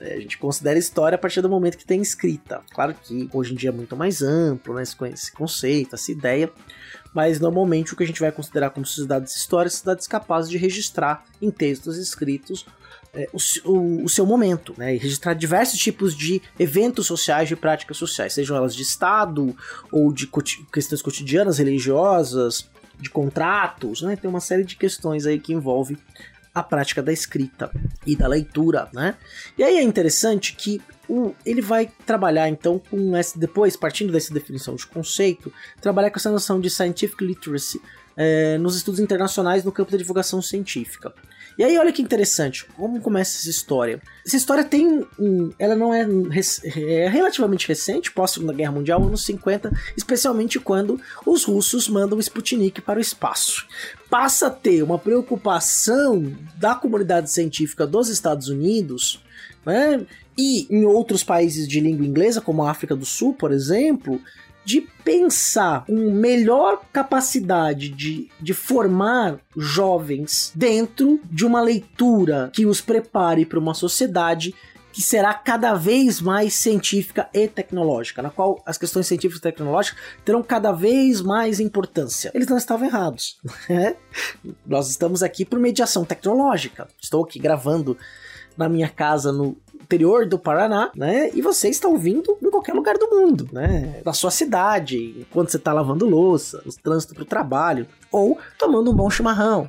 É, 0.00 0.14
a 0.14 0.20
gente 0.20 0.38
considera 0.38 0.78
história 0.78 1.16
a 1.16 1.18
partir 1.18 1.42
do 1.42 1.48
momento 1.48 1.76
que 1.76 1.84
tem 1.84 2.00
escrita. 2.00 2.62
Claro 2.72 2.94
que 2.94 3.28
hoje 3.32 3.52
em 3.52 3.56
dia 3.56 3.68
é 3.68 3.72
muito 3.72 3.94
mais 3.94 4.22
amplo 4.22 4.74
né, 4.74 4.82
esse 4.82 5.32
conceito, 5.32 5.94
essa 5.94 6.10
ideia, 6.10 6.50
mas 7.12 7.38
normalmente 7.38 7.92
o 7.92 7.96
que 7.96 8.02
a 8.02 8.06
gente 8.06 8.20
vai 8.20 8.32
considerar 8.32 8.70
como 8.70 8.86
sociedades 8.86 9.36
históricas, 9.36 9.74
sociedades 9.74 10.06
capazes 10.06 10.50
de 10.50 10.56
registrar 10.56 11.24
em 11.42 11.50
textos 11.50 11.98
escritos 11.98 12.64
é, 13.12 13.28
o, 13.32 13.70
o, 13.70 14.04
o, 14.04 14.08
seu 14.08 14.24
momento, 14.24 14.74
né? 14.76 14.94
E 14.94 14.98
registrar 14.98 15.34
diversos 15.34 15.78
tipos 15.78 16.14
de 16.14 16.40
eventos 16.58 17.06
sociais, 17.06 17.48
de 17.48 17.56
práticas 17.56 17.96
sociais, 17.96 18.32
sejam 18.32 18.56
elas 18.56 18.74
de 18.74 18.82
Estado 18.82 19.56
ou 19.90 20.12
de 20.12 20.30
questões 20.72 21.02
cotidianas, 21.02 21.58
religiosas, 21.58 22.68
de 22.98 23.10
contratos, 23.10 24.02
né? 24.02 24.16
Tem 24.16 24.30
uma 24.30 24.40
série 24.40 24.64
de 24.64 24.76
questões 24.76 25.26
aí 25.26 25.38
que 25.40 25.52
envolve 25.52 25.98
a 26.54 26.62
prática 26.62 27.02
da 27.02 27.12
escrita 27.12 27.70
e 28.06 28.16
da 28.16 28.26
leitura, 28.26 28.88
né? 28.92 29.16
E 29.56 29.62
aí 29.62 29.76
é 29.76 29.82
interessante 29.82 30.54
que 30.54 30.80
o, 31.08 31.34
ele 31.44 31.60
vai 31.60 31.90
trabalhar 32.06 32.48
então 32.48 32.78
com 32.78 33.16
essa, 33.16 33.38
depois, 33.38 33.76
partindo 33.76 34.12
dessa 34.12 34.32
definição 34.32 34.74
de 34.74 34.86
conceito, 34.86 35.52
trabalhar 35.80 36.10
com 36.10 36.18
essa 36.18 36.30
noção 36.30 36.60
de 36.60 36.70
scientific 36.70 37.24
literacy 37.24 37.80
é, 38.16 38.58
nos 38.58 38.76
estudos 38.76 39.00
internacionais 39.00 39.64
no 39.64 39.72
campo 39.72 39.90
da 39.90 39.98
divulgação 39.98 40.42
científica. 40.42 41.12
E 41.60 41.62
aí, 41.62 41.76
olha 41.76 41.92
que 41.92 42.00
interessante, 42.00 42.64
como 42.74 43.02
começa 43.02 43.36
essa 43.36 43.50
história. 43.50 44.00
Essa 44.26 44.38
história 44.38 44.64
tem 44.64 45.06
um. 45.18 45.52
Ela 45.58 45.76
não 45.76 45.92
é, 45.92 46.08
é 46.64 47.06
relativamente 47.06 47.68
recente, 47.68 48.10
pós-Segunda 48.10 48.54
Guerra 48.54 48.72
Mundial, 48.72 49.04
anos 49.04 49.26
50, 49.26 49.70
especialmente 49.94 50.58
quando 50.58 50.98
os 51.26 51.44
russos 51.44 51.86
mandam 51.86 52.16
o 52.16 52.20
Sputnik 52.22 52.80
para 52.80 52.98
o 52.98 53.02
espaço. 53.02 53.66
Passa 54.08 54.46
a 54.46 54.50
ter 54.50 54.82
uma 54.82 54.98
preocupação 54.98 56.34
da 56.56 56.74
comunidade 56.74 57.30
científica 57.30 57.86
dos 57.86 58.08
Estados 58.08 58.48
Unidos, 58.48 59.22
né? 59.66 60.06
E 60.38 60.66
em 60.70 60.86
outros 60.86 61.22
países 61.22 61.68
de 61.68 61.78
língua 61.78 62.06
inglesa, 62.06 62.40
como 62.40 62.62
a 62.62 62.70
África 62.70 62.96
do 62.96 63.04
Sul, 63.04 63.34
por 63.34 63.52
exemplo, 63.52 64.18
de 64.64 64.82
pensar 65.04 65.84
uma 65.88 66.10
melhor 66.12 66.82
capacidade 66.92 67.88
de, 67.88 68.28
de 68.40 68.54
formar 68.54 69.38
jovens 69.56 70.52
dentro 70.54 71.20
de 71.24 71.44
uma 71.44 71.60
leitura 71.60 72.50
que 72.52 72.66
os 72.66 72.80
prepare 72.80 73.44
para 73.44 73.58
uma 73.58 73.74
sociedade 73.74 74.54
que 74.92 75.02
será 75.02 75.32
cada 75.32 75.74
vez 75.74 76.20
mais 76.20 76.54
científica 76.54 77.28
e 77.32 77.46
tecnológica, 77.46 78.22
na 78.22 78.30
qual 78.30 78.62
as 78.66 78.76
questões 78.76 79.06
científicas 79.06 79.38
e 79.38 79.42
tecnológicas 79.42 80.00
terão 80.24 80.42
cada 80.42 80.72
vez 80.72 81.20
mais 81.20 81.60
importância. 81.60 82.30
Eles 82.34 82.48
não 82.48 82.56
estavam 82.56 82.86
errados. 82.86 83.38
Né? 83.68 83.94
Nós 84.66 84.90
estamos 84.90 85.22
aqui 85.22 85.44
por 85.44 85.58
mediação 85.58 86.04
tecnológica. 86.04 86.88
Estou 87.00 87.22
aqui 87.22 87.38
gravando 87.38 87.96
na 88.56 88.68
minha 88.68 88.88
casa 88.88 89.30
no 89.30 89.56
interior 89.90 90.24
do 90.24 90.38
Paraná, 90.38 90.92
né? 90.94 91.30
E 91.34 91.42
você 91.42 91.68
está 91.68 91.88
ouvindo 91.88 92.38
em 92.40 92.50
qualquer 92.50 92.74
lugar 92.74 92.96
do 92.96 93.10
mundo, 93.10 93.48
né? 93.52 94.00
Na 94.04 94.12
sua 94.12 94.30
cidade, 94.30 95.16
enquanto 95.18 95.50
você 95.50 95.56
está 95.56 95.72
lavando 95.72 96.08
louça, 96.08 96.62
no 96.64 96.72
trânsito 96.72 97.12
para 97.12 97.24
o 97.24 97.26
trabalho, 97.26 97.88
ou 98.12 98.38
tomando 98.56 98.92
um 98.92 98.94
bom 98.94 99.10
chimarrão. 99.10 99.68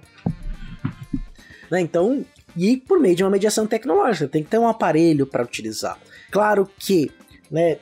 Né? 1.71 1.81
Então, 1.81 2.23
e 2.55 2.77
por 2.77 2.99
meio 2.99 3.15
de 3.15 3.23
uma 3.23 3.31
mediação 3.31 3.65
tecnológica, 3.65 4.27
tem 4.27 4.43
que 4.43 4.49
ter 4.49 4.59
um 4.59 4.67
aparelho 4.67 5.25
para 5.25 5.43
utilizar. 5.43 5.97
Claro 6.29 6.69
que, 6.77 7.09
né? 7.49 7.79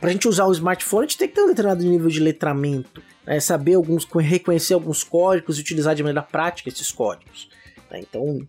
para 0.00 0.10
a 0.10 0.12
gente 0.12 0.28
usar 0.28 0.44
o 0.46 0.52
smartphone, 0.52 1.04
a 1.04 1.08
gente 1.08 1.18
tem 1.18 1.28
que 1.28 1.34
ter 1.34 1.42
um 1.42 1.46
determinado 1.46 1.84
nível 1.84 2.08
de 2.08 2.20
letramento, 2.20 3.02
né? 3.26 3.40
saber 3.40 3.74
alguns, 3.74 4.04
reconhecer 4.04 4.74
alguns 4.74 5.02
códigos 5.02 5.56
e 5.56 5.60
utilizar 5.60 5.94
de 5.94 6.02
maneira 6.02 6.22
prática 6.22 6.68
esses 6.68 6.92
códigos. 6.92 7.48
Né? 7.90 8.00
Então, 8.00 8.40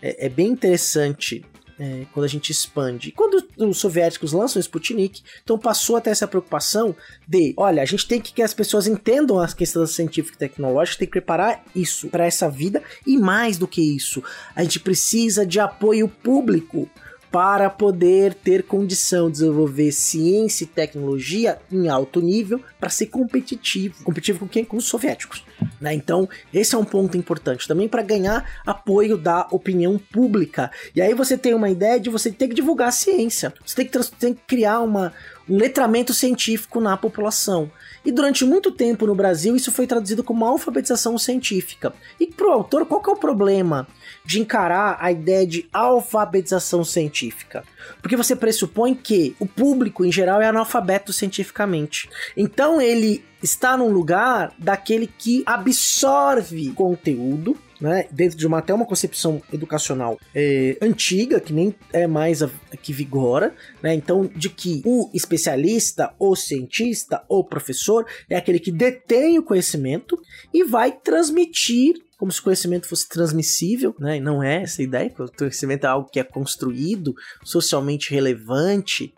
é, 0.00 0.26
é, 0.26 0.28
bem 0.28 0.48
interessante 0.48 1.44
é, 1.78 2.06
quando 2.12 2.24
a 2.24 2.28
gente 2.28 2.50
expande. 2.50 3.08
E 3.08 3.12
quando 3.12 3.44
os 3.58 3.78
soviéticos 3.78 4.32
lançam 4.32 4.58
o 4.58 4.62
Sputnik, 4.62 5.22
então 5.42 5.58
passou 5.58 5.96
até 5.96 6.10
essa 6.10 6.28
preocupação 6.28 6.94
de, 7.26 7.54
olha, 7.56 7.82
a 7.82 7.86
gente 7.86 8.06
tem 8.06 8.20
que 8.20 8.32
que 8.32 8.42
as 8.42 8.54
pessoas 8.54 8.86
entendam 8.86 9.38
as 9.38 9.54
questões 9.54 9.90
científicas 9.90 10.36
e 10.36 10.38
tecnológicas, 10.38 10.98
tem 10.98 11.06
que 11.06 11.12
preparar 11.12 11.62
isso 11.74 12.08
para 12.08 12.26
essa 12.26 12.50
vida 12.50 12.82
e 13.06 13.16
mais 13.18 13.58
do 13.58 13.68
que 13.68 13.80
isso, 13.80 14.22
a 14.54 14.62
gente 14.62 14.80
precisa 14.80 15.46
de 15.46 15.60
apoio 15.60 16.08
público 16.08 16.88
para 17.34 17.68
poder 17.68 18.32
ter 18.32 18.62
condição 18.62 19.26
de 19.26 19.32
desenvolver 19.32 19.90
ciência 19.90 20.62
e 20.62 20.68
tecnologia 20.68 21.58
em 21.68 21.88
alto 21.88 22.20
nível 22.20 22.62
para 22.78 22.88
ser 22.88 23.06
competitivo. 23.06 24.04
Competitivo 24.04 24.38
com 24.38 24.46
quem? 24.46 24.64
Com 24.64 24.76
os 24.76 24.84
soviéticos. 24.84 25.44
Né? 25.80 25.94
Então, 25.94 26.28
esse 26.52 26.76
é 26.76 26.78
um 26.78 26.84
ponto 26.84 27.16
importante 27.16 27.66
também 27.66 27.88
para 27.88 28.02
ganhar 28.02 28.48
apoio 28.64 29.18
da 29.18 29.48
opinião 29.50 29.98
pública. 29.98 30.70
E 30.94 31.02
aí 31.02 31.12
você 31.12 31.36
tem 31.36 31.54
uma 31.54 31.68
ideia 31.68 31.98
de 31.98 32.08
você 32.08 32.30
ter 32.30 32.46
que 32.46 32.54
divulgar 32.54 32.90
a 32.90 32.92
ciência. 32.92 33.52
Você 33.66 33.74
tem 33.74 33.86
que, 33.88 34.10
tem 34.12 34.32
que 34.32 34.42
criar 34.46 34.78
uma, 34.78 35.12
um 35.48 35.56
letramento 35.56 36.14
científico 36.14 36.80
na 36.80 36.96
população. 36.96 37.68
E 38.04 38.12
durante 38.12 38.44
muito 38.44 38.70
tempo 38.70 39.06
no 39.06 39.14
Brasil 39.14 39.56
isso 39.56 39.72
foi 39.72 39.88
traduzido 39.88 40.22
como 40.22 40.44
alfabetização 40.44 41.18
científica. 41.18 41.92
E 42.20 42.28
para 42.28 42.46
o 42.46 42.52
autor, 42.52 42.86
qual 42.86 43.02
que 43.02 43.10
é 43.10 43.12
o 43.12 43.16
problema 43.16 43.88
de 44.24 44.40
encarar 44.40 44.96
a 45.00 45.12
ideia 45.12 45.46
de 45.46 45.68
alfabetização 45.72 46.84
científica? 46.84 47.64
Porque 48.00 48.16
você 48.16 48.34
pressupõe 48.34 48.94
que 48.94 49.36
o 49.38 49.46
público 49.46 50.04
em 50.04 50.12
geral 50.12 50.40
é 50.40 50.46
analfabeto 50.46 51.12
cientificamente. 51.12 52.08
Então 52.36 52.80
ele 52.80 53.24
está 53.42 53.76
num 53.76 53.90
lugar 53.90 54.52
daquele 54.58 55.06
que 55.06 55.42
absorve 55.44 56.70
conteúdo 56.72 57.56
né, 57.80 58.06
dentro 58.10 58.38
de 58.38 58.46
uma 58.46 58.58
até 58.58 58.72
uma 58.72 58.86
concepção 58.86 59.42
educacional 59.52 60.18
é, 60.34 60.78
antiga, 60.80 61.40
que 61.40 61.52
nem 61.52 61.74
é 61.92 62.06
mais 62.06 62.42
a, 62.42 62.50
que 62.80 62.92
vigora, 62.92 63.54
né, 63.82 63.94
então 63.94 64.30
de 64.34 64.48
que 64.48 64.80
o 64.84 65.10
especialista, 65.12 66.14
o 66.18 66.34
cientista, 66.34 67.22
o 67.28 67.44
professor 67.44 68.06
é 68.30 68.36
aquele 68.36 68.58
que 68.58 68.72
detém 68.72 69.38
o 69.38 69.42
conhecimento 69.42 70.18
e 70.52 70.64
vai 70.64 70.92
transmitir 70.92 71.96
como 72.18 72.30
se 72.30 72.40
o 72.40 72.44
conhecimento 72.44 72.88
fosse 72.88 73.08
transmissível, 73.08 73.94
né? 73.98 74.16
E 74.16 74.20
não 74.20 74.42
é 74.42 74.62
essa 74.62 74.82
ideia, 74.82 75.12
o 75.18 75.30
conhecimento 75.36 75.84
é 75.84 75.88
algo 75.88 76.08
que 76.10 76.20
é 76.20 76.24
construído, 76.24 77.14
socialmente 77.42 78.10
relevante, 78.12 79.12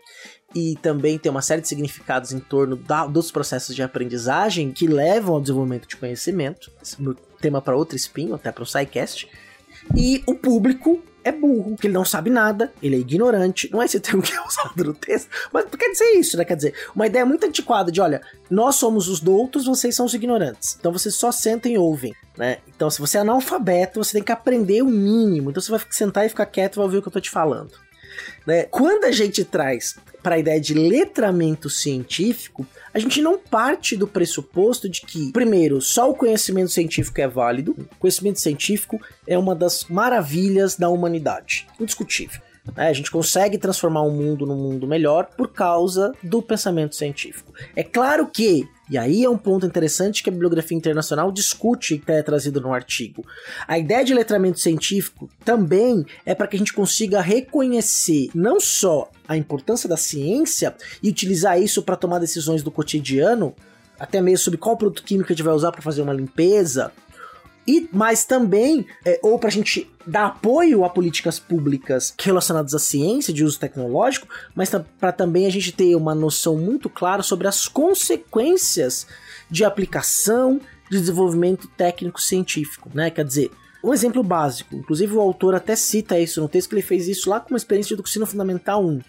e 0.55 0.75
também 0.81 1.17
tem 1.17 1.29
uma 1.29 1.41
série 1.41 1.61
de 1.61 1.67
significados 1.67 2.31
em 2.31 2.39
torno 2.39 2.75
da, 2.75 3.05
dos 3.05 3.31
processos 3.31 3.75
de 3.75 3.83
aprendizagem 3.83 4.71
que 4.71 4.87
levam 4.87 5.35
ao 5.35 5.41
desenvolvimento 5.41 5.87
de 5.87 5.97
conhecimento. 5.97 6.71
Esse 6.81 6.95
é 6.95 7.13
tema 7.41 7.61
para 7.61 7.75
outro 7.75 7.95
espinho, 7.95 8.33
até 8.33 8.51
para 8.51 8.63
o 8.63 8.65
SciCast. 8.65 9.29
E 9.95 10.23
o 10.25 10.35
público 10.35 11.01
é 11.23 11.31
burro, 11.31 11.75
que 11.75 11.87
ele 11.87 11.93
não 11.93 12.05
sabe 12.05 12.29
nada, 12.29 12.73
ele 12.81 12.95
é 12.95 12.99
ignorante. 12.99 13.69
Não 13.71 13.81
é 13.81 13.85
esse 13.85 13.99
termo 14.01 14.21
que 14.21 14.33
é 14.33 14.41
usado 14.41 14.83
no 14.83 14.93
texto, 14.93 15.29
mas 15.51 15.65
quer 15.65 15.89
dizer 15.89 16.11
isso, 16.13 16.37
né? 16.37 16.45
Quer 16.45 16.55
dizer, 16.55 16.73
uma 16.95 17.05
ideia 17.05 17.25
muito 17.25 17.45
antiquada 17.45 17.91
de, 17.91 17.99
olha, 17.99 18.21
nós 18.49 18.75
somos 18.75 19.07
os 19.07 19.19
doutos, 19.19 19.65
vocês 19.65 19.95
são 19.95 20.05
os 20.05 20.13
ignorantes. 20.13 20.77
Então 20.79 20.91
vocês 20.91 21.15
só 21.15 21.31
sentem 21.31 21.73
e 21.73 21.77
ouvem, 21.77 22.13
né? 22.37 22.57
Então 22.67 22.89
se 22.89 22.99
você 22.99 23.17
é 23.17 23.21
analfabeto, 23.21 24.03
você 24.03 24.13
tem 24.13 24.23
que 24.23 24.31
aprender 24.31 24.81
o 24.81 24.87
mínimo. 24.87 25.49
Então 25.49 25.61
você 25.61 25.71
vai 25.71 25.81
sentar 25.89 26.25
e 26.25 26.29
ficar 26.29 26.45
quieto 26.45 26.75
e 26.75 26.77
vai 26.77 26.85
ouvir 26.85 26.97
o 26.97 27.01
que 27.01 27.07
eu 27.09 27.13
tô 27.13 27.19
te 27.19 27.29
falando. 27.29 27.86
Né? 28.45 28.63
Quando 28.63 29.05
a 29.05 29.11
gente 29.11 29.43
traz 29.43 29.97
para 30.21 30.35
a 30.35 30.39
ideia 30.39 30.59
de 30.59 30.73
letramento 30.73 31.69
científico, 31.69 32.65
a 32.93 32.99
gente 32.99 33.21
não 33.21 33.37
parte 33.37 33.95
do 33.95 34.07
pressuposto 34.07 34.89
de 34.89 35.01
que, 35.01 35.31
primeiro, 35.31 35.81
só 35.81 36.09
o 36.09 36.15
conhecimento 36.15 36.71
científico 36.71 37.21
é 37.21 37.27
válido. 37.27 37.71
O 37.71 37.95
conhecimento 37.99 38.39
científico 38.39 38.99
é 39.25 39.37
uma 39.37 39.55
das 39.55 39.85
maravilhas 39.85 40.75
da 40.75 40.89
humanidade, 40.89 41.67
indiscutível. 41.79 42.41
É, 42.75 42.87
a 42.87 42.93
gente 42.93 43.09
consegue 43.09 43.57
transformar 43.57 44.01
o 44.01 44.11
mundo 44.11 44.45
num 44.45 44.57
mundo 44.57 44.87
melhor 44.87 45.29
por 45.37 45.53
causa 45.53 46.11
do 46.21 46.41
pensamento 46.41 46.95
científico. 46.95 47.53
É 47.75 47.83
claro 47.83 48.27
que 48.27 48.67
e 48.89 48.97
aí 48.97 49.23
é 49.23 49.29
um 49.29 49.37
ponto 49.37 49.65
interessante 49.65 50.23
que 50.23 50.29
a 50.29 50.31
bibliografia 50.31 50.77
internacional 50.77 51.31
discute 51.31 51.97
que 51.97 52.11
é 52.11 52.21
trazido 52.21 52.61
no 52.61 52.73
artigo. 52.73 53.25
A 53.67 53.77
ideia 53.77 54.03
de 54.03 54.13
letramento 54.13 54.59
científico 54.59 55.29
também 55.43 56.05
é 56.25 56.33
para 56.33 56.47
que 56.47 56.55
a 56.55 56.59
gente 56.59 56.73
consiga 56.73 57.21
reconhecer 57.21 58.29
não 58.33 58.59
só 58.59 59.09
a 59.27 59.35
importância 59.35 59.89
da 59.89 59.97
ciência 59.97 60.75
e 61.03 61.09
utilizar 61.09 61.61
isso 61.61 61.83
para 61.83 61.97
tomar 61.97 62.19
decisões 62.19 62.63
do 62.63 62.71
cotidiano, 62.71 63.53
até 63.99 64.21
mesmo 64.21 64.43
sobre 64.43 64.59
qual 64.59 64.77
produto 64.77 65.03
químico 65.03 65.31
a 65.31 65.35
gente 65.35 65.43
vai 65.43 65.53
usar 65.53 65.71
para 65.71 65.81
fazer 65.81 66.01
uma 66.01 66.13
limpeza, 66.13 66.91
e 67.67 67.89
mas 67.91 68.23
também 68.23 68.85
é, 69.05 69.19
ou 69.21 69.37
para 69.37 69.49
a 69.49 69.51
gente 69.51 69.91
dar 70.05 70.27
apoio 70.27 70.85
a 70.85 70.89
políticas 70.89 71.37
públicas 71.37 72.13
relacionadas 72.17 72.73
à 72.73 72.79
ciência 72.79 73.33
de 73.33 73.43
uso 73.43 73.59
tecnológico, 73.59 74.27
mas 74.55 74.71
para 74.99 75.11
também 75.11 75.45
a 75.45 75.51
gente 75.51 75.73
ter 75.73 75.95
uma 75.95 76.15
noção 76.15 76.55
muito 76.55 76.89
clara 76.89 77.21
sobre 77.21 77.47
as 77.47 77.67
consequências 77.67 79.05
de 79.51 79.65
aplicação 79.65 80.61
de 80.89 80.99
desenvolvimento 80.99 81.67
técnico 81.67 82.21
científico, 82.21 82.89
né? 82.93 83.09
Quer 83.09 83.25
dizer, 83.25 83.51
um 83.83 83.93
exemplo 83.93 84.23
básico, 84.23 84.75
inclusive 84.75 85.13
o 85.13 85.19
autor 85.19 85.53
até 85.55 85.75
cita 85.75 86.17
isso 86.19 86.41
no 86.41 86.47
texto 86.47 86.69
que 86.69 86.75
ele 86.75 86.81
fez 86.81 87.07
isso 87.07 87.29
lá 87.29 87.39
com 87.39 87.49
uma 87.49 87.57
experiência 87.57 87.95
do 87.95 88.03
ensino 88.03 88.25
fundamental 88.25 88.85
1. 88.85 89.01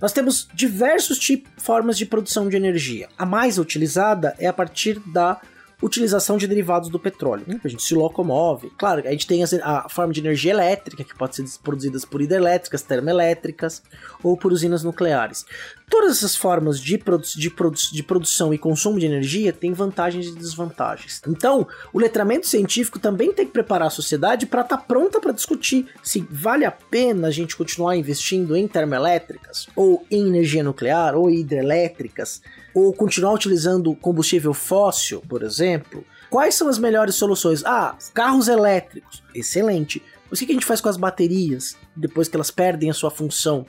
Nós 0.00 0.12
temos 0.12 0.48
diversos 0.52 1.18
tipos, 1.18 1.50
formas 1.56 1.96
de 1.96 2.04
produção 2.04 2.48
de 2.48 2.56
energia. 2.56 3.08
A 3.16 3.24
mais 3.24 3.58
utilizada 3.58 4.34
é 4.38 4.46
a 4.46 4.52
partir 4.52 5.00
da 5.06 5.40
utilização 5.82 6.36
de 6.36 6.46
derivados 6.46 6.88
do 6.88 6.98
petróleo. 6.98 7.44
A 7.62 7.68
gente 7.68 7.82
se 7.82 7.94
locomove. 7.94 8.70
Claro, 8.78 9.02
a 9.06 9.10
gente 9.10 9.26
tem 9.26 9.42
a, 9.42 9.88
forma 9.88 10.12
de 10.12 10.20
energia 10.20 10.52
elétrica, 10.52 11.04
que 11.04 11.14
pode 11.14 11.36
ser 11.36 11.44
produzida 11.62 11.98
por 12.10 12.22
hidrelétricas, 12.22 12.82
termoelétricas 12.82 13.82
ou 14.22 14.36
por 14.36 14.52
usinas 14.52 14.82
nucleares. 14.82 15.44
Todas 15.88 16.16
essas 16.16 16.34
formas 16.34 16.80
de, 16.80 16.96
produ 16.96 17.26
de, 17.36 17.50
produ 17.50 17.78
de 17.92 18.02
produção 18.02 18.54
e 18.54 18.58
consumo 18.58 18.98
de 18.98 19.06
energia 19.06 19.52
têm 19.52 19.72
vantagens 19.72 20.26
e 20.26 20.34
desvantagens. 20.34 21.20
Então, 21.28 21.66
o 21.92 21.98
letramento 21.98 22.46
científico 22.46 22.98
também 22.98 23.32
tem 23.32 23.46
que 23.46 23.52
preparar 23.52 23.88
a 23.88 23.90
sociedade 23.90 24.46
para 24.46 24.62
estar 24.62 24.78
tá 24.78 24.82
pronta 24.82 25.20
para 25.20 25.32
discutir 25.32 25.86
se 26.02 26.26
vale 26.30 26.64
a 26.64 26.70
pena 26.70 27.28
a 27.28 27.30
gente 27.30 27.56
continuar 27.56 27.96
investindo 27.96 28.56
em 28.56 28.66
termoelétricas, 28.66 29.68
ou 29.76 30.04
em 30.10 30.26
energia 30.26 30.64
nuclear, 30.64 31.14
ou 31.14 31.30
hidrelétricas, 31.30 32.40
ou 32.74 32.92
continuar 32.92 33.32
utilizando 33.32 33.94
combustível 33.94 34.52
fóssil, 34.52 35.22
por 35.28 35.42
exemplo. 35.42 36.04
Quais 36.28 36.54
são 36.56 36.68
as 36.68 36.78
melhores 36.78 37.14
soluções? 37.14 37.64
Ah, 37.64 37.96
carros 38.12 38.48
elétricos. 38.48 39.22
Excelente. 39.34 40.02
Mas 40.28 40.40
o 40.40 40.46
que 40.46 40.50
a 40.50 40.54
gente 40.54 40.66
faz 40.66 40.80
com 40.80 40.88
as 40.88 40.96
baterias 40.96 41.76
depois 41.94 42.28
que 42.28 42.36
elas 42.36 42.50
perdem 42.50 42.90
a 42.90 42.94
sua 42.94 43.10
função? 43.10 43.64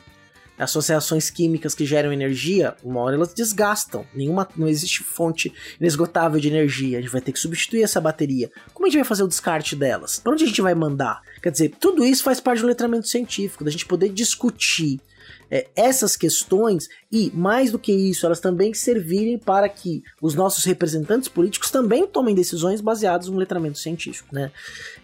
As 0.58 0.72
associações 0.72 1.30
químicas 1.30 1.76
que 1.76 1.86
geram 1.86 2.14
energia, 2.14 2.76
uma 2.82 3.02
hora 3.02 3.16
elas 3.16 3.34
desgastam. 3.34 4.06
Nenhuma, 4.16 4.48
não 4.56 4.68
existe 4.68 5.04
fonte 5.04 5.54
inesgotável 5.80 6.40
de 6.40 6.48
energia. 6.48 6.98
A 6.98 7.02
gente 7.02 7.12
vai 7.12 7.22
ter 7.22 7.34
que 7.34 7.40
substituir 7.40 7.84
essa 7.84 8.00
bateria. 8.00 8.50
Como 8.74 8.88
a 8.88 8.90
gente 8.90 9.00
vai 9.00 9.08
fazer 9.08 9.24
o 9.24 9.28
descarte 9.28 9.76
delas? 9.76 10.20
Para 10.20 10.32
onde 10.32 10.46
a 10.46 10.48
gente 10.48 10.62
vai 10.62 10.74
mandar? 10.74 11.22
Quer 11.44 11.52
dizer, 11.52 11.76
tudo 11.78 12.06
isso 12.06 12.24
faz 12.24 12.40
parte 12.40 12.62
do 12.62 12.68
letramento 12.68 13.08
científico, 13.08 13.66
da 13.66 13.72
gente 13.72 13.86
poder 13.86 14.10
discutir 14.10 15.02
é, 15.50 15.68
essas 15.76 16.16
questões 16.16 16.88
e, 17.12 17.32
mais 17.34 17.72
do 17.72 17.80
que 17.80 17.92
isso, 17.92 18.26
elas 18.26 18.40
também 18.40 18.74
servirem 18.74 19.38
para 19.38 19.70
que 19.70 20.04
os 20.22 20.36
nossos 20.36 20.64
representantes 20.64 21.30
políticos 21.30 21.72
também 21.72 22.08
tomem 22.08 22.36
decisões 22.36 22.82
baseadas 22.82 23.28
no 23.28 23.38
letramento 23.38 23.78
científico, 23.78 24.34
né? 24.34 24.52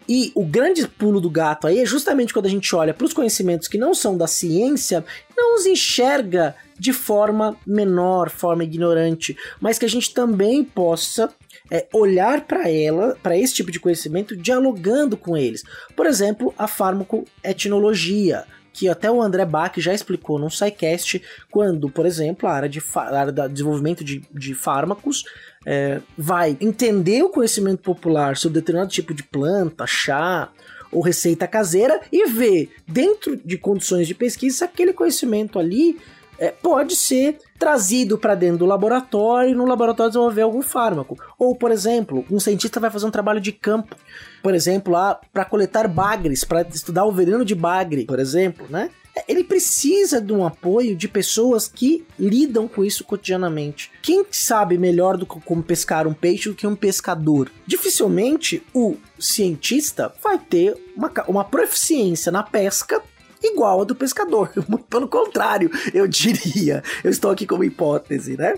E 0.07 0.31
o 0.35 0.43
grande 0.43 0.87
pulo 0.87 1.21
do 1.21 1.29
gato 1.29 1.67
aí 1.67 1.79
é 1.79 1.85
justamente 1.85 2.33
quando 2.33 2.47
a 2.47 2.49
gente 2.49 2.75
olha 2.75 2.93
para 2.93 3.05
os 3.05 3.13
conhecimentos 3.13 3.67
que 3.67 3.77
não 3.77 3.93
são 3.93 4.17
da 4.17 4.27
ciência, 4.27 5.05
não 5.37 5.55
os 5.55 5.65
enxerga 5.65 6.55
de 6.77 6.91
forma 6.91 7.55
menor, 7.65 8.29
forma 8.29 8.63
ignorante, 8.63 9.37
mas 9.59 9.77
que 9.77 9.85
a 9.85 9.89
gente 9.89 10.13
também 10.13 10.63
possa 10.63 11.29
é, 11.69 11.87
olhar 11.93 12.41
para 12.41 12.69
ela, 12.69 13.15
para 13.21 13.37
esse 13.37 13.53
tipo 13.53 13.71
de 13.71 13.79
conhecimento, 13.79 14.35
dialogando 14.35 15.15
com 15.15 15.37
eles. 15.37 15.63
Por 15.95 16.05
exemplo, 16.05 16.53
a 16.57 16.67
farmacoetnologia, 16.67 18.45
que 18.73 18.87
até 18.87 19.11
o 19.11 19.21
André 19.21 19.45
Bach 19.45 19.73
já 19.77 19.93
explicou 19.93 20.39
num 20.39 20.49
SciCast, 20.49 21.21
quando, 21.49 21.89
por 21.89 22.05
exemplo, 22.05 22.47
a 22.47 22.53
área 22.53 22.69
de, 22.69 22.81
a 22.95 23.19
área 23.19 23.31
de 23.31 23.49
desenvolvimento 23.49 24.03
de, 24.03 24.23
de 24.31 24.53
fármacos 24.53 25.23
é, 25.65 26.01
vai 26.17 26.57
entender 26.59 27.23
o 27.23 27.29
conhecimento 27.29 27.79
popular 27.79 28.37
sobre 28.37 28.59
determinado 28.59 28.91
tipo 28.91 29.13
de 29.13 29.23
planta, 29.23 29.85
chá 29.85 30.49
ou 30.91 31.01
receita 31.01 31.47
caseira 31.47 32.01
e 32.11 32.29
ver, 32.29 32.69
dentro 32.87 33.37
de 33.37 33.57
condições 33.57 34.07
de 34.07 34.13
pesquisa, 34.13 34.65
aquele 34.65 34.91
conhecimento 34.91 35.57
ali 35.57 35.97
é, 36.41 36.49
pode 36.49 36.95
ser 36.95 37.37
trazido 37.59 38.17
para 38.17 38.33
dentro 38.33 38.57
do 38.57 38.65
laboratório 38.65 39.51
e 39.51 39.55
no 39.55 39.63
laboratório 39.63 40.09
desenvolver 40.09 40.41
algum 40.41 40.63
fármaco. 40.63 41.15
Ou, 41.37 41.55
por 41.55 41.69
exemplo, 41.69 42.25
um 42.31 42.39
cientista 42.39 42.79
vai 42.79 42.89
fazer 42.89 43.05
um 43.05 43.11
trabalho 43.11 43.39
de 43.39 43.51
campo, 43.51 43.95
por 44.41 44.55
exemplo, 44.55 44.95
para 45.31 45.45
coletar 45.45 45.87
bagres, 45.87 46.43
para 46.43 46.63
estudar 46.63 47.05
o 47.05 47.11
veneno 47.11 47.45
de 47.45 47.53
bagre, 47.53 48.05
por 48.05 48.17
exemplo, 48.17 48.65
né? 48.67 48.89
ele 49.27 49.43
precisa 49.43 50.19
de 50.19 50.33
um 50.33 50.43
apoio 50.45 50.95
de 50.95 51.07
pessoas 51.07 51.67
que 51.67 52.03
lidam 52.17 52.67
com 52.67 52.83
isso 52.83 53.03
cotidianamente. 53.03 53.91
Quem 54.01 54.25
sabe 54.31 54.77
melhor 54.77 55.17
do 55.17 55.25
que 55.25 55.39
como 55.41 55.61
pescar 55.61 56.07
um 56.07 56.13
peixe 56.13 56.49
do 56.49 56.55
que 56.55 56.65
um 56.65 56.75
pescador? 56.75 57.51
Dificilmente 57.67 58.63
o 58.73 58.95
cientista 59.19 60.11
vai 60.23 60.39
ter 60.39 60.75
uma, 60.95 61.11
uma 61.27 61.43
proficiência 61.43 62.31
na 62.31 62.41
pesca 62.41 63.03
igual 63.41 63.81
a 63.81 63.83
do 63.83 63.95
pescador. 63.95 64.51
Pelo 64.89 65.07
contrário, 65.07 65.71
eu 65.93 66.07
diria. 66.07 66.83
Eu 67.03 67.11
estou 67.11 67.31
aqui 67.31 67.45
como 67.45 67.63
hipótese, 67.63 68.37
né? 68.37 68.55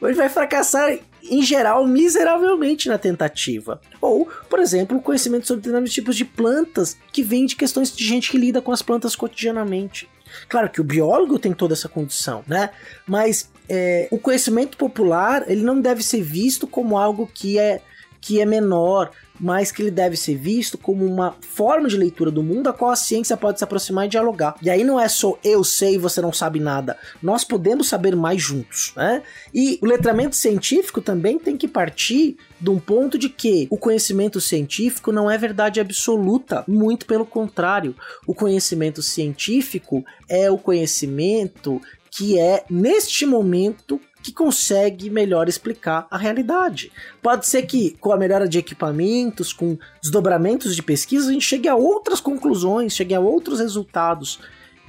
Mas 0.00 0.16
vai 0.16 0.28
fracassar 0.28 0.98
em 1.30 1.42
geral, 1.42 1.86
miseravelmente 1.86 2.88
na 2.88 2.98
tentativa. 2.98 3.80
Ou, 4.00 4.26
por 4.48 4.60
exemplo, 4.60 4.96
o 4.96 5.02
conhecimento 5.02 5.46
sobre 5.46 5.60
determinados 5.60 5.92
tipos 5.92 6.16
de 6.16 6.24
plantas 6.24 6.96
que 7.12 7.22
vem 7.22 7.46
de 7.46 7.56
questões 7.56 7.94
de 7.94 8.04
gente 8.04 8.30
que 8.30 8.38
lida 8.38 8.60
com 8.60 8.72
as 8.72 8.82
plantas 8.82 9.14
cotidianamente. 9.14 10.08
Claro 10.48 10.70
que 10.70 10.80
o 10.80 10.84
biólogo 10.84 11.38
tem 11.38 11.52
toda 11.52 11.74
essa 11.74 11.88
condição, 11.88 12.42
né? 12.46 12.70
Mas 13.06 13.50
é, 13.68 14.08
o 14.10 14.18
conhecimento 14.18 14.76
popular 14.76 15.44
ele 15.48 15.62
não 15.62 15.80
deve 15.80 16.02
ser 16.02 16.22
visto 16.22 16.66
como 16.66 16.98
algo 16.98 17.26
que 17.32 17.58
é 17.58 17.80
que 18.20 18.40
é 18.40 18.44
menor, 18.44 19.10
mas 19.38 19.70
que 19.70 19.82
ele 19.82 19.90
deve 19.90 20.16
ser 20.16 20.36
visto 20.36 20.76
como 20.76 21.04
uma 21.04 21.36
forma 21.40 21.88
de 21.88 21.96
leitura 21.96 22.30
do 22.30 22.42
mundo 22.42 22.68
a 22.68 22.72
qual 22.72 22.90
a 22.90 22.96
ciência 22.96 23.36
pode 23.36 23.58
se 23.58 23.64
aproximar 23.64 24.06
e 24.06 24.08
dialogar. 24.08 24.54
E 24.62 24.70
aí 24.70 24.84
não 24.84 25.00
é 25.00 25.08
só 25.08 25.38
eu 25.44 25.62
sei 25.64 25.94
e 25.94 25.98
você 25.98 26.20
não 26.20 26.32
sabe 26.32 26.60
nada. 26.60 26.96
Nós 27.22 27.44
podemos 27.44 27.88
saber 27.88 28.16
mais 28.16 28.42
juntos, 28.42 28.92
né? 28.96 29.22
E 29.54 29.78
o 29.82 29.86
letramento 29.86 30.36
científico 30.36 31.00
também 31.00 31.38
tem 31.38 31.56
que 31.56 31.68
partir 31.68 32.36
de 32.60 32.70
um 32.70 32.78
ponto 32.78 33.18
de 33.18 33.28
que 33.28 33.68
o 33.70 33.78
conhecimento 33.78 34.40
científico 34.40 35.12
não 35.12 35.30
é 35.30 35.38
verdade 35.38 35.80
absoluta, 35.80 36.64
muito 36.66 37.06
pelo 37.06 37.24
contrário. 37.24 37.94
O 38.26 38.34
conhecimento 38.34 39.02
científico 39.02 40.04
é 40.28 40.50
o 40.50 40.58
conhecimento 40.58 41.80
que 42.10 42.38
é, 42.38 42.64
neste 42.68 43.26
momento, 43.26 44.00
que 44.28 44.32
consegue 44.32 45.08
melhor 45.08 45.48
explicar 45.48 46.06
a 46.10 46.18
realidade. 46.18 46.92
Pode 47.22 47.46
ser 47.46 47.62
que, 47.62 47.96
com 47.98 48.12
a 48.12 48.16
melhora 48.16 48.46
de 48.46 48.58
equipamentos, 48.58 49.54
com 49.54 49.78
desdobramentos 50.02 50.76
de 50.76 50.82
pesquisa, 50.82 51.30
a 51.30 51.32
gente 51.32 51.44
chegue 51.44 51.66
a 51.66 51.74
outras 51.74 52.20
conclusões, 52.20 52.94
chegue 52.94 53.14
a 53.14 53.20
outros 53.20 53.58
resultados 53.58 54.38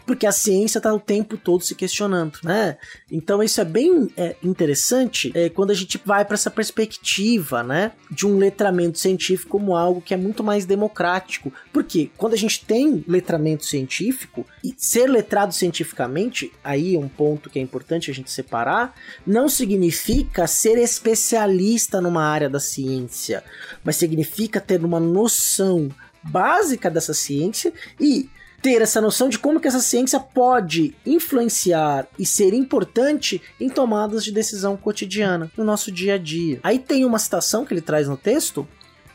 porque 0.10 0.26
a 0.26 0.32
ciência 0.32 0.80
está 0.80 0.92
o 0.92 1.00
tempo 1.00 1.38
todo 1.38 1.64
se 1.64 1.76
questionando, 1.76 2.40
né? 2.44 2.80
Então 3.12 3.44
isso 3.44 3.62
é 3.62 3.64
bem 3.64 4.10
é, 4.18 4.36
interessante 4.42 5.32
é, 5.36 5.50
quando 5.50 5.70
a 5.70 5.76
gente 5.76 6.02
vai 6.04 6.26
para 6.26 6.34
essa 6.34 6.50
perspectiva, 6.50 7.62
né, 7.62 7.92
de 8.10 8.26
um 8.26 8.40
letramento 8.40 8.98
científico 8.98 9.52
como 9.52 9.76
algo 9.76 10.02
que 10.02 10.12
é 10.12 10.18
muito 10.18 10.44
mais 10.44 10.66
democrático. 10.66 11.54
Porque 11.72 12.10
quando 12.18 12.34
a 12.34 12.38
gente 12.38 12.66
tem 12.66 13.06
letramento 13.08 13.64
científico 13.64 14.48
e 14.64 14.74
ser 14.76 15.06
letrado 15.06 15.54
cientificamente, 15.54 16.52
aí 16.64 16.96
é 16.96 17.00
um 17.00 17.08
ponto 17.08 17.48
que 17.48 17.60
é 17.60 17.62
importante 17.62 18.10
a 18.10 18.14
gente 18.14 18.32
separar, 18.32 18.96
não 19.28 19.48
significa 19.48 20.48
ser 20.48 20.80
especialista 20.80 22.02
numa 22.02 22.24
área 22.24 22.50
da 22.50 22.60
ciência, 22.60 23.44
mas 23.84 23.98
significa 23.98 24.60
ter 24.60 24.84
uma 24.84 25.00
noção 25.00 25.88
básica 26.24 26.90
dessa 26.90 27.14
ciência 27.14 27.72
e 28.00 28.28
ter 28.62 28.82
essa 28.82 29.02
noção 29.02 29.30
de 29.30 29.40
como 29.40 29.60
que 29.60 29.68
essa 29.68 29.80
ciência 29.80 30.20
pode 30.20 30.96
influenciar 31.06 32.08
e 32.18 32.26
ser 32.26 32.54
importante 32.54 33.42
em 33.60 33.70
tomadas 33.70 34.24
de 34.24 34.32
decisão 34.32 34.76
cotidiana 34.76 35.52
no 35.58 35.64
nosso 35.64 35.92
dia 35.92 36.16
a 36.16 36.18
dia. 36.18 36.60
Aí 36.64 36.80
tem 36.80 37.06
uma 37.06 37.20
citação 37.20 37.66
que 37.66 37.74
ele 37.74 37.82
traz 37.82 38.08
no 38.08 38.18
texto, 38.18 38.68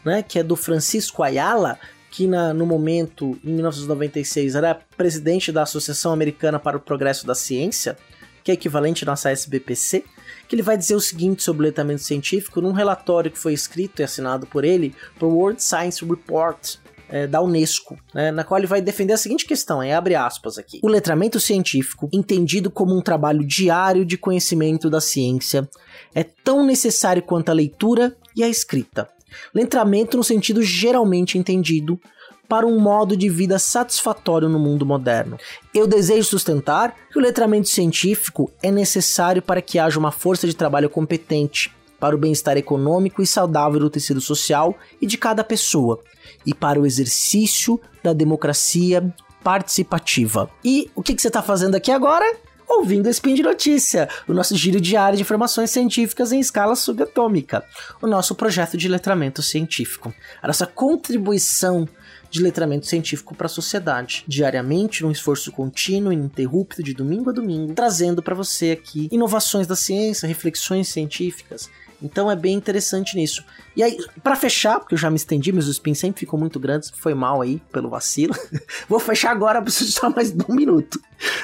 né, 0.04 0.22
que 0.22 0.38
é 0.38 0.42
do 0.42 0.56
Francisco 0.56 1.22
Ayala, 1.22 1.78
que 2.10 2.26
na, 2.26 2.54
no 2.54 2.64
momento, 2.64 3.38
em 3.44 3.52
1996, 3.54 4.54
era 4.54 4.80
presidente 4.96 5.50
da 5.50 5.62
Associação 5.62 6.12
Americana 6.12 6.60
para 6.60 6.76
o 6.76 6.80
Progresso 6.80 7.26
da 7.26 7.34
Ciência, 7.34 7.96
que 8.44 8.50
é 8.50 8.54
equivalente 8.54 9.04
à 9.04 9.06
nossa 9.06 9.30
SBPC, 9.30 10.04
que 10.46 10.54
ele 10.54 10.62
vai 10.62 10.76
dizer 10.76 10.94
o 10.94 11.00
seguinte 11.00 11.42
sobre 11.42 11.62
o 11.62 11.66
letramento 11.66 12.02
científico 12.02 12.60
num 12.60 12.72
relatório 12.72 13.30
que 13.30 13.38
foi 13.38 13.52
escrito 13.54 14.00
e 14.00 14.04
assinado 14.04 14.46
por 14.46 14.64
ele 14.64 14.94
para 15.18 15.26
o 15.26 15.34
World 15.34 15.62
Science 15.62 16.04
Report, 16.04 16.76
é, 17.08 17.26
da 17.26 17.40
Unesco, 17.40 17.96
né, 18.14 18.30
na 18.30 18.44
qual 18.44 18.58
ele 18.58 18.66
vai 18.66 18.80
defender 18.80 19.12
a 19.12 19.18
seguinte 19.18 19.46
questão, 19.46 19.82
é 19.82 19.94
abre 19.94 20.14
aspas 20.14 20.58
aqui. 20.58 20.80
O 20.82 20.88
letramento 20.88 21.38
científico, 21.38 22.08
entendido 22.12 22.70
como 22.70 22.96
um 22.96 23.02
trabalho 23.02 23.44
diário 23.44 24.04
de 24.04 24.16
conhecimento 24.16 24.88
da 24.88 25.00
ciência, 25.00 25.68
é 26.14 26.22
tão 26.22 26.64
necessário 26.64 27.22
quanto 27.22 27.50
a 27.50 27.54
leitura 27.54 28.16
e 28.36 28.42
a 28.42 28.48
escrita. 28.48 29.08
Letramento 29.54 30.16
no 30.16 30.24
sentido 30.24 30.62
geralmente 30.62 31.36
entendido 31.36 32.00
para 32.48 32.66
um 32.66 32.78
modo 32.78 33.16
de 33.16 33.28
vida 33.28 33.58
satisfatório 33.58 34.48
no 34.48 34.58
mundo 34.58 34.84
moderno. 34.84 35.38
Eu 35.74 35.86
desejo 35.86 36.28
sustentar 36.28 36.94
que 37.10 37.18
o 37.18 37.22
letramento 37.22 37.68
científico 37.68 38.50
é 38.62 38.70
necessário 38.70 39.42
para 39.42 39.62
que 39.62 39.78
haja 39.78 39.98
uma 39.98 40.12
força 40.12 40.46
de 40.46 40.54
trabalho 40.54 40.90
competente, 40.90 41.72
para 41.98 42.14
o 42.14 42.18
bem-estar 42.18 42.56
econômico 42.56 43.22
e 43.22 43.26
saudável 43.26 43.80
do 43.80 43.88
tecido 43.88 44.20
social 44.20 44.76
e 45.00 45.06
de 45.06 45.16
cada 45.16 45.42
pessoa, 45.42 46.00
e 46.44 46.54
para 46.54 46.80
o 46.80 46.86
exercício 46.86 47.80
da 48.02 48.12
democracia 48.12 49.14
participativa. 49.42 50.50
E 50.64 50.90
o 50.94 51.02
que, 51.02 51.14
que 51.14 51.20
você 51.20 51.28
está 51.28 51.42
fazendo 51.42 51.74
aqui 51.74 51.90
agora? 51.90 52.24
Ouvindo 52.66 53.06
o 53.06 53.10
Spin 53.10 53.34
de 53.34 53.42
Notícia, 53.42 54.08
o 54.26 54.32
nosso 54.32 54.56
giro 54.56 54.80
diário 54.80 55.16
de 55.16 55.22
informações 55.22 55.70
científicas 55.70 56.32
em 56.32 56.40
escala 56.40 56.74
subatômica, 56.74 57.62
o 58.00 58.06
nosso 58.06 58.34
projeto 58.34 58.76
de 58.76 58.88
letramento 58.88 59.42
científico, 59.42 60.14
a 60.42 60.46
nossa 60.46 60.66
contribuição 60.66 61.86
de 62.30 62.42
letramento 62.42 62.86
científico 62.86 63.34
para 63.34 63.46
a 63.46 63.50
sociedade, 63.50 64.24
diariamente 64.26 65.04
num 65.04 65.12
esforço 65.12 65.52
contínuo 65.52 66.10
e 66.10 66.16
ininterrupto 66.16 66.82
de 66.82 66.94
domingo 66.94 67.30
a 67.30 67.32
domingo, 67.32 67.74
trazendo 67.74 68.22
para 68.22 68.34
você 68.34 68.72
aqui 68.72 69.08
inovações 69.12 69.66
da 69.66 69.76
ciência, 69.76 70.26
reflexões 70.26 70.88
científicas 70.88 71.70
então 72.04 72.30
é 72.30 72.36
bem 72.36 72.54
interessante 72.54 73.16
nisso. 73.16 73.42
E 73.74 73.82
aí, 73.82 73.96
para 74.22 74.36
fechar, 74.36 74.78
porque 74.78 74.94
eu 74.94 74.98
já 74.98 75.08
me 75.08 75.16
estendi, 75.16 75.50
meus 75.50 75.66
spins 75.66 75.98
sempre 75.98 76.20
ficam 76.20 76.38
muito 76.38 76.60
grandes, 76.60 76.92
foi 76.94 77.14
mal 77.14 77.40
aí 77.40 77.62
pelo 77.72 77.88
vacilo. 77.88 78.34
Vou 78.86 79.00
fechar 79.00 79.30
agora, 79.30 79.60
preciso 79.62 79.90
só 79.90 80.10
mais 80.10 80.30
de 80.30 80.44
um 80.46 80.54
minuto. 80.54 81.00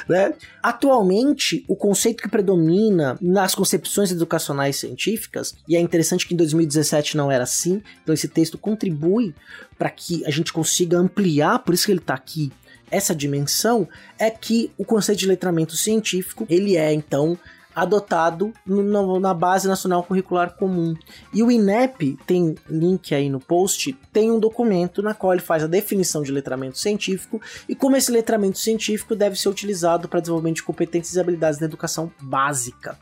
Né? 0.07 0.33
Atualmente, 0.61 1.65
o 1.67 1.75
conceito 1.75 2.21
que 2.21 2.29
predomina 2.29 3.17
nas 3.19 3.55
concepções 3.55 4.11
educacionais 4.11 4.75
científicas, 4.75 5.55
e 5.67 5.75
é 5.75 5.79
interessante 5.79 6.27
que 6.27 6.35
em 6.35 6.37
2017 6.37 7.17
não 7.17 7.31
era 7.31 7.43
assim, 7.43 7.81
então 8.03 8.13
esse 8.13 8.27
texto 8.27 8.57
contribui 8.57 9.33
para 9.79 9.89
que 9.89 10.23
a 10.25 10.29
gente 10.29 10.53
consiga 10.53 10.97
ampliar, 10.97 11.59
por 11.59 11.73
isso 11.73 11.87
que 11.87 11.91
ele 11.91 11.99
está 11.99 12.13
aqui, 12.13 12.51
essa 12.91 13.15
dimensão, 13.15 13.87
é 14.19 14.29
que 14.29 14.69
o 14.77 14.85
conceito 14.85 15.19
de 15.19 15.27
letramento 15.27 15.75
científico, 15.75 16.45
ele 16.49 16.77
é 16.77 16.93
então 16.93 17.39
adotado 17.75 18.53
no, 18.65 19.19
na 19.19 19.33
Base 19.33 19.67
Nacional 19.67 20.03
Curricular 20.03 20.55
Comum. 20.55 20.95
E 21.33 21.41
o 21.41 21.51
INEP, 21.51 22.17
tem 22.25 22.55
link 22.69 23.13
aí 23.15 23.29
no 23.29 23.39
post, 23.39 23.93
tem 24.11 24.31
um 24.31 24.39
documento 24.39 25.01
na 25.01 25.13
qual 25.13 25.33
ele 25.33 25.41
faz 25.41 25.63
a 25.63 25.67
definição 25.67 26.21
de 26.21 26.31
letramento 26.31 26.77
científico 26.77 27.41
e 27.67 27.75
como 27.75 27.95
esse 27.95 28.11
letramento 28.11 28.59
científico 28.59 29.15
deve 29.15 29.37
ser 29.37 29.49
utilizado 29.49 30.07
para 30.07 30.19
desenvolvimento 30.19 30.57
de 30.57 30.63
competências 30.63 31.15
e 31.15 31.19
habilidades 31.19 31.59
na 31.59 31.65
educação 31.65 32.11
básica. 32.21 32.97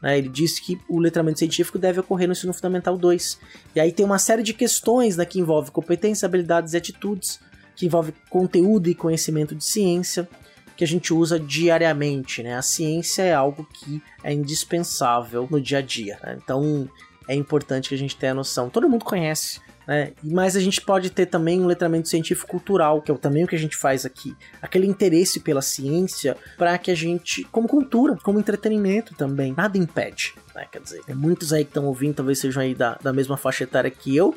Né? 0.00 0.18
Ele 0.18 0.28
diz 0.28 0.58
que 0.58 0.78
o 0.88 0.98
letramento 0.98 1.38
científico 1.38 1.78
deve 1.78 2.00
ocorrer 2.00 2.26
no 2.26 2.32
ensino 2.32 2.52
fundamental 2.52 2.96
2. 2.96 3.38
E 3.74 3.80
aí 3.80 3.92
tem 3.92 4.04
uma 4.04 4.18
série 4.18 4.42
de 4.42 4.54
questões 4.54 5.16
né, 5.16 5.24
que 5.24 5.38
envolve 5.38 5.70
competências, 5.70 6.24
habilidades 6.24 6.72
e 6.72 6.76
atitudes, 6.76 7.40
que 7.74 7.86
envolve 7.86 8.14
conteúdo 8.30 8.88
e 8.88 8.94
conhecimento 8.94 9.54
de 9.54 9.64
ciência, 9.64 10.28
que 10.76 10.84
a 10.84 10.86
gente 10.86 11.12
usa 11.12 11.38
diariamente, 11.38 12.42
né? 12.42 12.54
A 12.54 12.62
ciência 12.62 13.22
é 13.22 13.34
algo 13.34 13.66
que 13.72 14.02
é 14.22 14.32
indispensável 14.32 15.48
no 15.50 15.60
dia 15.60 15.78
a 15.78 15.82
dia, 15.82 16.18
né? 16.22 16.38
Então 16.42 16.88
é 17.28 17.34
importante 17.34 17.88
que 17.88 17.94
a 17.94 17.98
gente 17.98 18.16
tenha 18.16 18.34
noção. 18.34 18.68
Todo 18.68 18.88
mundo 18.88 19.04
conhece, 19.04 19.60
né? 19.86 20.12
Mas 20.22 20.56
a 20.56 20.60
gente 20.60 20.80
pode 20.80 21.10
ter 21.10 21.26
também 21.26 21.60
um 21.60 21.66
letramento 21.66 22.08
científico 22.08 22.50
cultural, 22.50 23.00
que 23.00 23.10
é 23.10 23.14
também 23.16 23.44
o 23.44 23.46
que 23.46 23.56
a 23.56 23.58
gente 23.58 23.76
faz 23.76 24.04
aqui. 24.04 24.36
Aquele 24.60 24.86
interesse 24.86 25.40
pela 25.40 25.62
ciência 25.62 26.36
para 26.58 26.76
que 26.76 26.90
a 26.90 26.94
gente, 26.94 27.44
como 27.44 27.68
cultura, 27.68 28.16
como 28.22 28.38
entretenimento 28.38 29.14
também, 29.14 29.54
nada 29.56 29.78
impede. 29.78 30.34
Né? 30.54 30.66
Quer 30.70 30.80
dizer, 30.80 31.02
muitos 31.14 31.52
aí 31.52 31.64
que 31.64 31.70
estão 31.70 31.86
ouvindo, 31.86 32.14
talvez 32.16 32.38
sejam 32.38 32.62
aí 32.62 32.74
da, 32.74 32.98
da 33.02 33.12
mesma 33.12 33.36
faixa 33.36 33.64
etária 33.64 33.90
que 33.90 34.14
eu, 34.16 34.36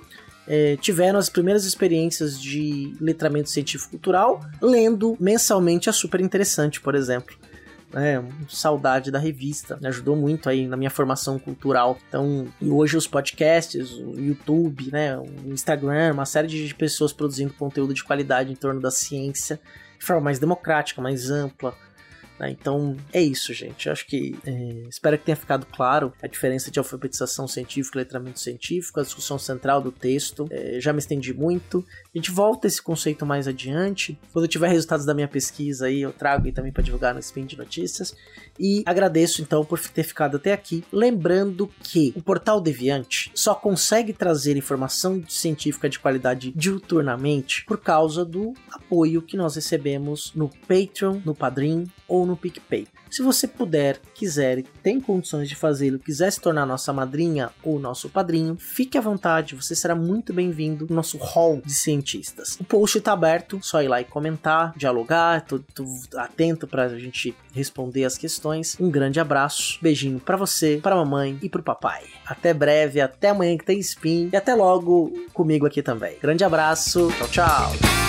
é, 0.49 0.75
tiveram 0.77 1.19
as 1.19 1.29
primeiras 1.29 1.63
experiências 1.63 2.41
de 2.41 2.95
letramento 2.99 3.51
científico-cultural 3.51 4.41
lendo 4.59 5.15
mensalmente 5.19 5.89
a 5.89 5.93
Super 5.93 6.19
Interessante, 6.19 6.81
por 6.81 6.95
exemplo. 6.95 7.37
É, 7.93 8.21
saudade 8.47 9.09
da 9.09 9.17
revista, 9.17 9.77
me 9.81 9.87
ajudou 9.87 10.15
muito 10.15 10.47
aí 10.47 10.67
na 10.67 10.77
minha 10.77 10.91
formação 10.91 11.39
cultural. 11.39 11.97
Então, 12.07 12.47
e 12.61 12.69
hoje 12.69 12.97
os 12.97 13.07
podcasts, 13.07 13.91
o 13.93 14.19
YouTube, 14.19 14.91
né, 14.91 15.17
o 15.17 15.51
Instagram, 15.51 16.13
uma 16.13 16.25
série 16.25 16.47
de 16.47 16.75
pessoas 16.75 17.13
produzindo 17.13 17.53
conteúdo 17.53 17.93
de 17.93 18.03
qualidade 18.03 18.51
em 18.51 18.55
torno 18.55 18.79
da 18.79 18.91
ciência 18.91 19.59
de 19.97 20.05
forma 20.05 20.21
mais 20.21 20.39
democrática, 20.39 21.01
mais 21.01 21.29
ampla, 21.29 21.75
Né? 22.39 22.51
Então 22.51 22.95
é 23.11 23.21
isso, 23.21 23.53
gente. 23.53 23.87
Eu 23.87 23.91
acho 23.91 24.07
que 24.07 24.39
é, 24.45 24.87
espero 24.89 25.17
que 25.17 25.25
tenha 25.25 25.35
ficado 25.35 25.65
claro 25.65 26.13
a 26.21 26.27
diferença 26.27 26.71
de 26.71 26.79
alfabetização 26.79 27.47
científica 27.47 27.97
e 27.97 27.99
letramento 27.99 28.39
científico, 28.39 28.99
a 28.99 29.03
discussão 29.03 29.37
central 29.37 29.81
do 29.81 29.91
texto. 29.91 30.47
É, 30.49 30.79
já 30.79 30.93
me 30.93 30.99
estendi 30.99 31.33
muito. 31.33 31.85
A 32.13 32.17
gente 32.17 32.31
volta 32.31 32.67
esse 32.67 32.81
conceito 32.81 33.25
mais 33.25 33.47
adiante. 33.47 34.17
Quando 34.31 34.45
eu 34.45 34.49
tiver 34.49 34.69
resultados 34.69 35.05
da 35.05 35.13
minha 35.13 35.27
pesquisa 35.27 35.87
aí, 35.87 36.01
eu 36.01 36.13
trago 36.13 36.47
e 36.47 36.51
também 36.51 36.71
para 36.71 36.83
divulgar 36.83 37.13
no 37.13 37.19
Spin 37.19 37.45
de 37.45 37.57
Notícias. 37.57 38.15
E 38.57 38.83
agradeço 38.85 39.41
então 39.41 39.65
por 39.65 39.79
ter 39.79 40.03
ficado 40.03 40.37
até 40.37 40.53
aqui. 40.53 40.83
Lembrando 40.91 41.69
que 41.81 42.13
o 42.15 42.21
portal 42.21 42.61
Deviante 42.61 43.31
só 43.33 43.53
consegue 43.53 44.13
trazer 44.13 44.55
informação 44.55 45.23
científica 45.27 45.89
de 45.89 45.99
qualidade 45.99 46.51
diuturnamente 46.55 47.65
por 47.65 47.79
causa 47.79 48.23
do 48.23 48.53
apoio 48.71 49.21
que 49.21 49.35
nós 49.35 49.55
recebemos 49.55 50.31
no 50.33 50.49
Patreon, 50.67 51.19
no 51.25 51.35
Padrim 51.35 51.89
ou 52.09 52.25
no 52.25 52.35
PicPay. 52.35 52.87
Se 53.09 53.21
você 53.21 53.47
puder, 53.47 53.99
quiser 54.13 54.63
tem 54.83 54.99
condições 54.99 55.47
de 55.47 55.55
fazê-lo, 55.55 55.99
quiser 55.99 56.31
se 56.31 56.41
tornar 56.41 56.65
nossa 56.65 56.91
madrinha 56.91 57.49
ou 57.63 57.79
nosso 57.79 58.09
padrinho, 58.09 58.57
fique 58.59 58.97
à 58.97 59.01
vontade, 59.01 59.55
você 59.55 59.75
será 59.75 59.95
muito 59.95 60.33
bem-vindo 60.33 60.85
no 60.89 60.95
nosso 60.95 61.17
hall 61.17 61.61
de 61.63 61.73
cientistas. 61.73 62.57
O 62.59 62.63
post 62.63 62.97
está 62.97 63.13
aberto, 63.13 63.59
só 63.61 63.81
ir 63.81 63.87
lá 63.87 64.01
e 64.01 64.05
comentar, 64.05 64.73
dialogar, 64.75 65.45
tô, 65.45 65.59
tô 65.59 65.85
atento 66.15 66.67
para 66.67 66.83
a 66.83 66.99
gente 66.99 67.35
responder 67.53 68.05
as 68.05 68.17
questões. 68.17 68.75
Um 68.79 68.89
grande 68.89 69.19
abraço, 69.19 69.79
beijinho 69.81 70.19
para 70.19 70.37
você, 70.37 70.79
para 70.81 70.95
mamãe 70.95 71.37
e 71.41 71.49
para 71.49 71.61
o 71.61 71.63
papai. 71.63 72.03
Até 72.25 72.53
breve, 72.53 73.01
até 73.01 73.29
amanhã 73.29 73.57
que 73.57 73.65
tem 73.65 73.79
spin 73.79 74.29
e 74.31 74.35
até 74.35 74.53
logo 74.55 75.11
comigo 75.33 75.65
aqui 75.65 75.81
também. 75.81 76.17
Grande 76.21 76.43
abraço, 76.43 77.11
tchau, 77.17 77.27
tchau. 77.27 78.08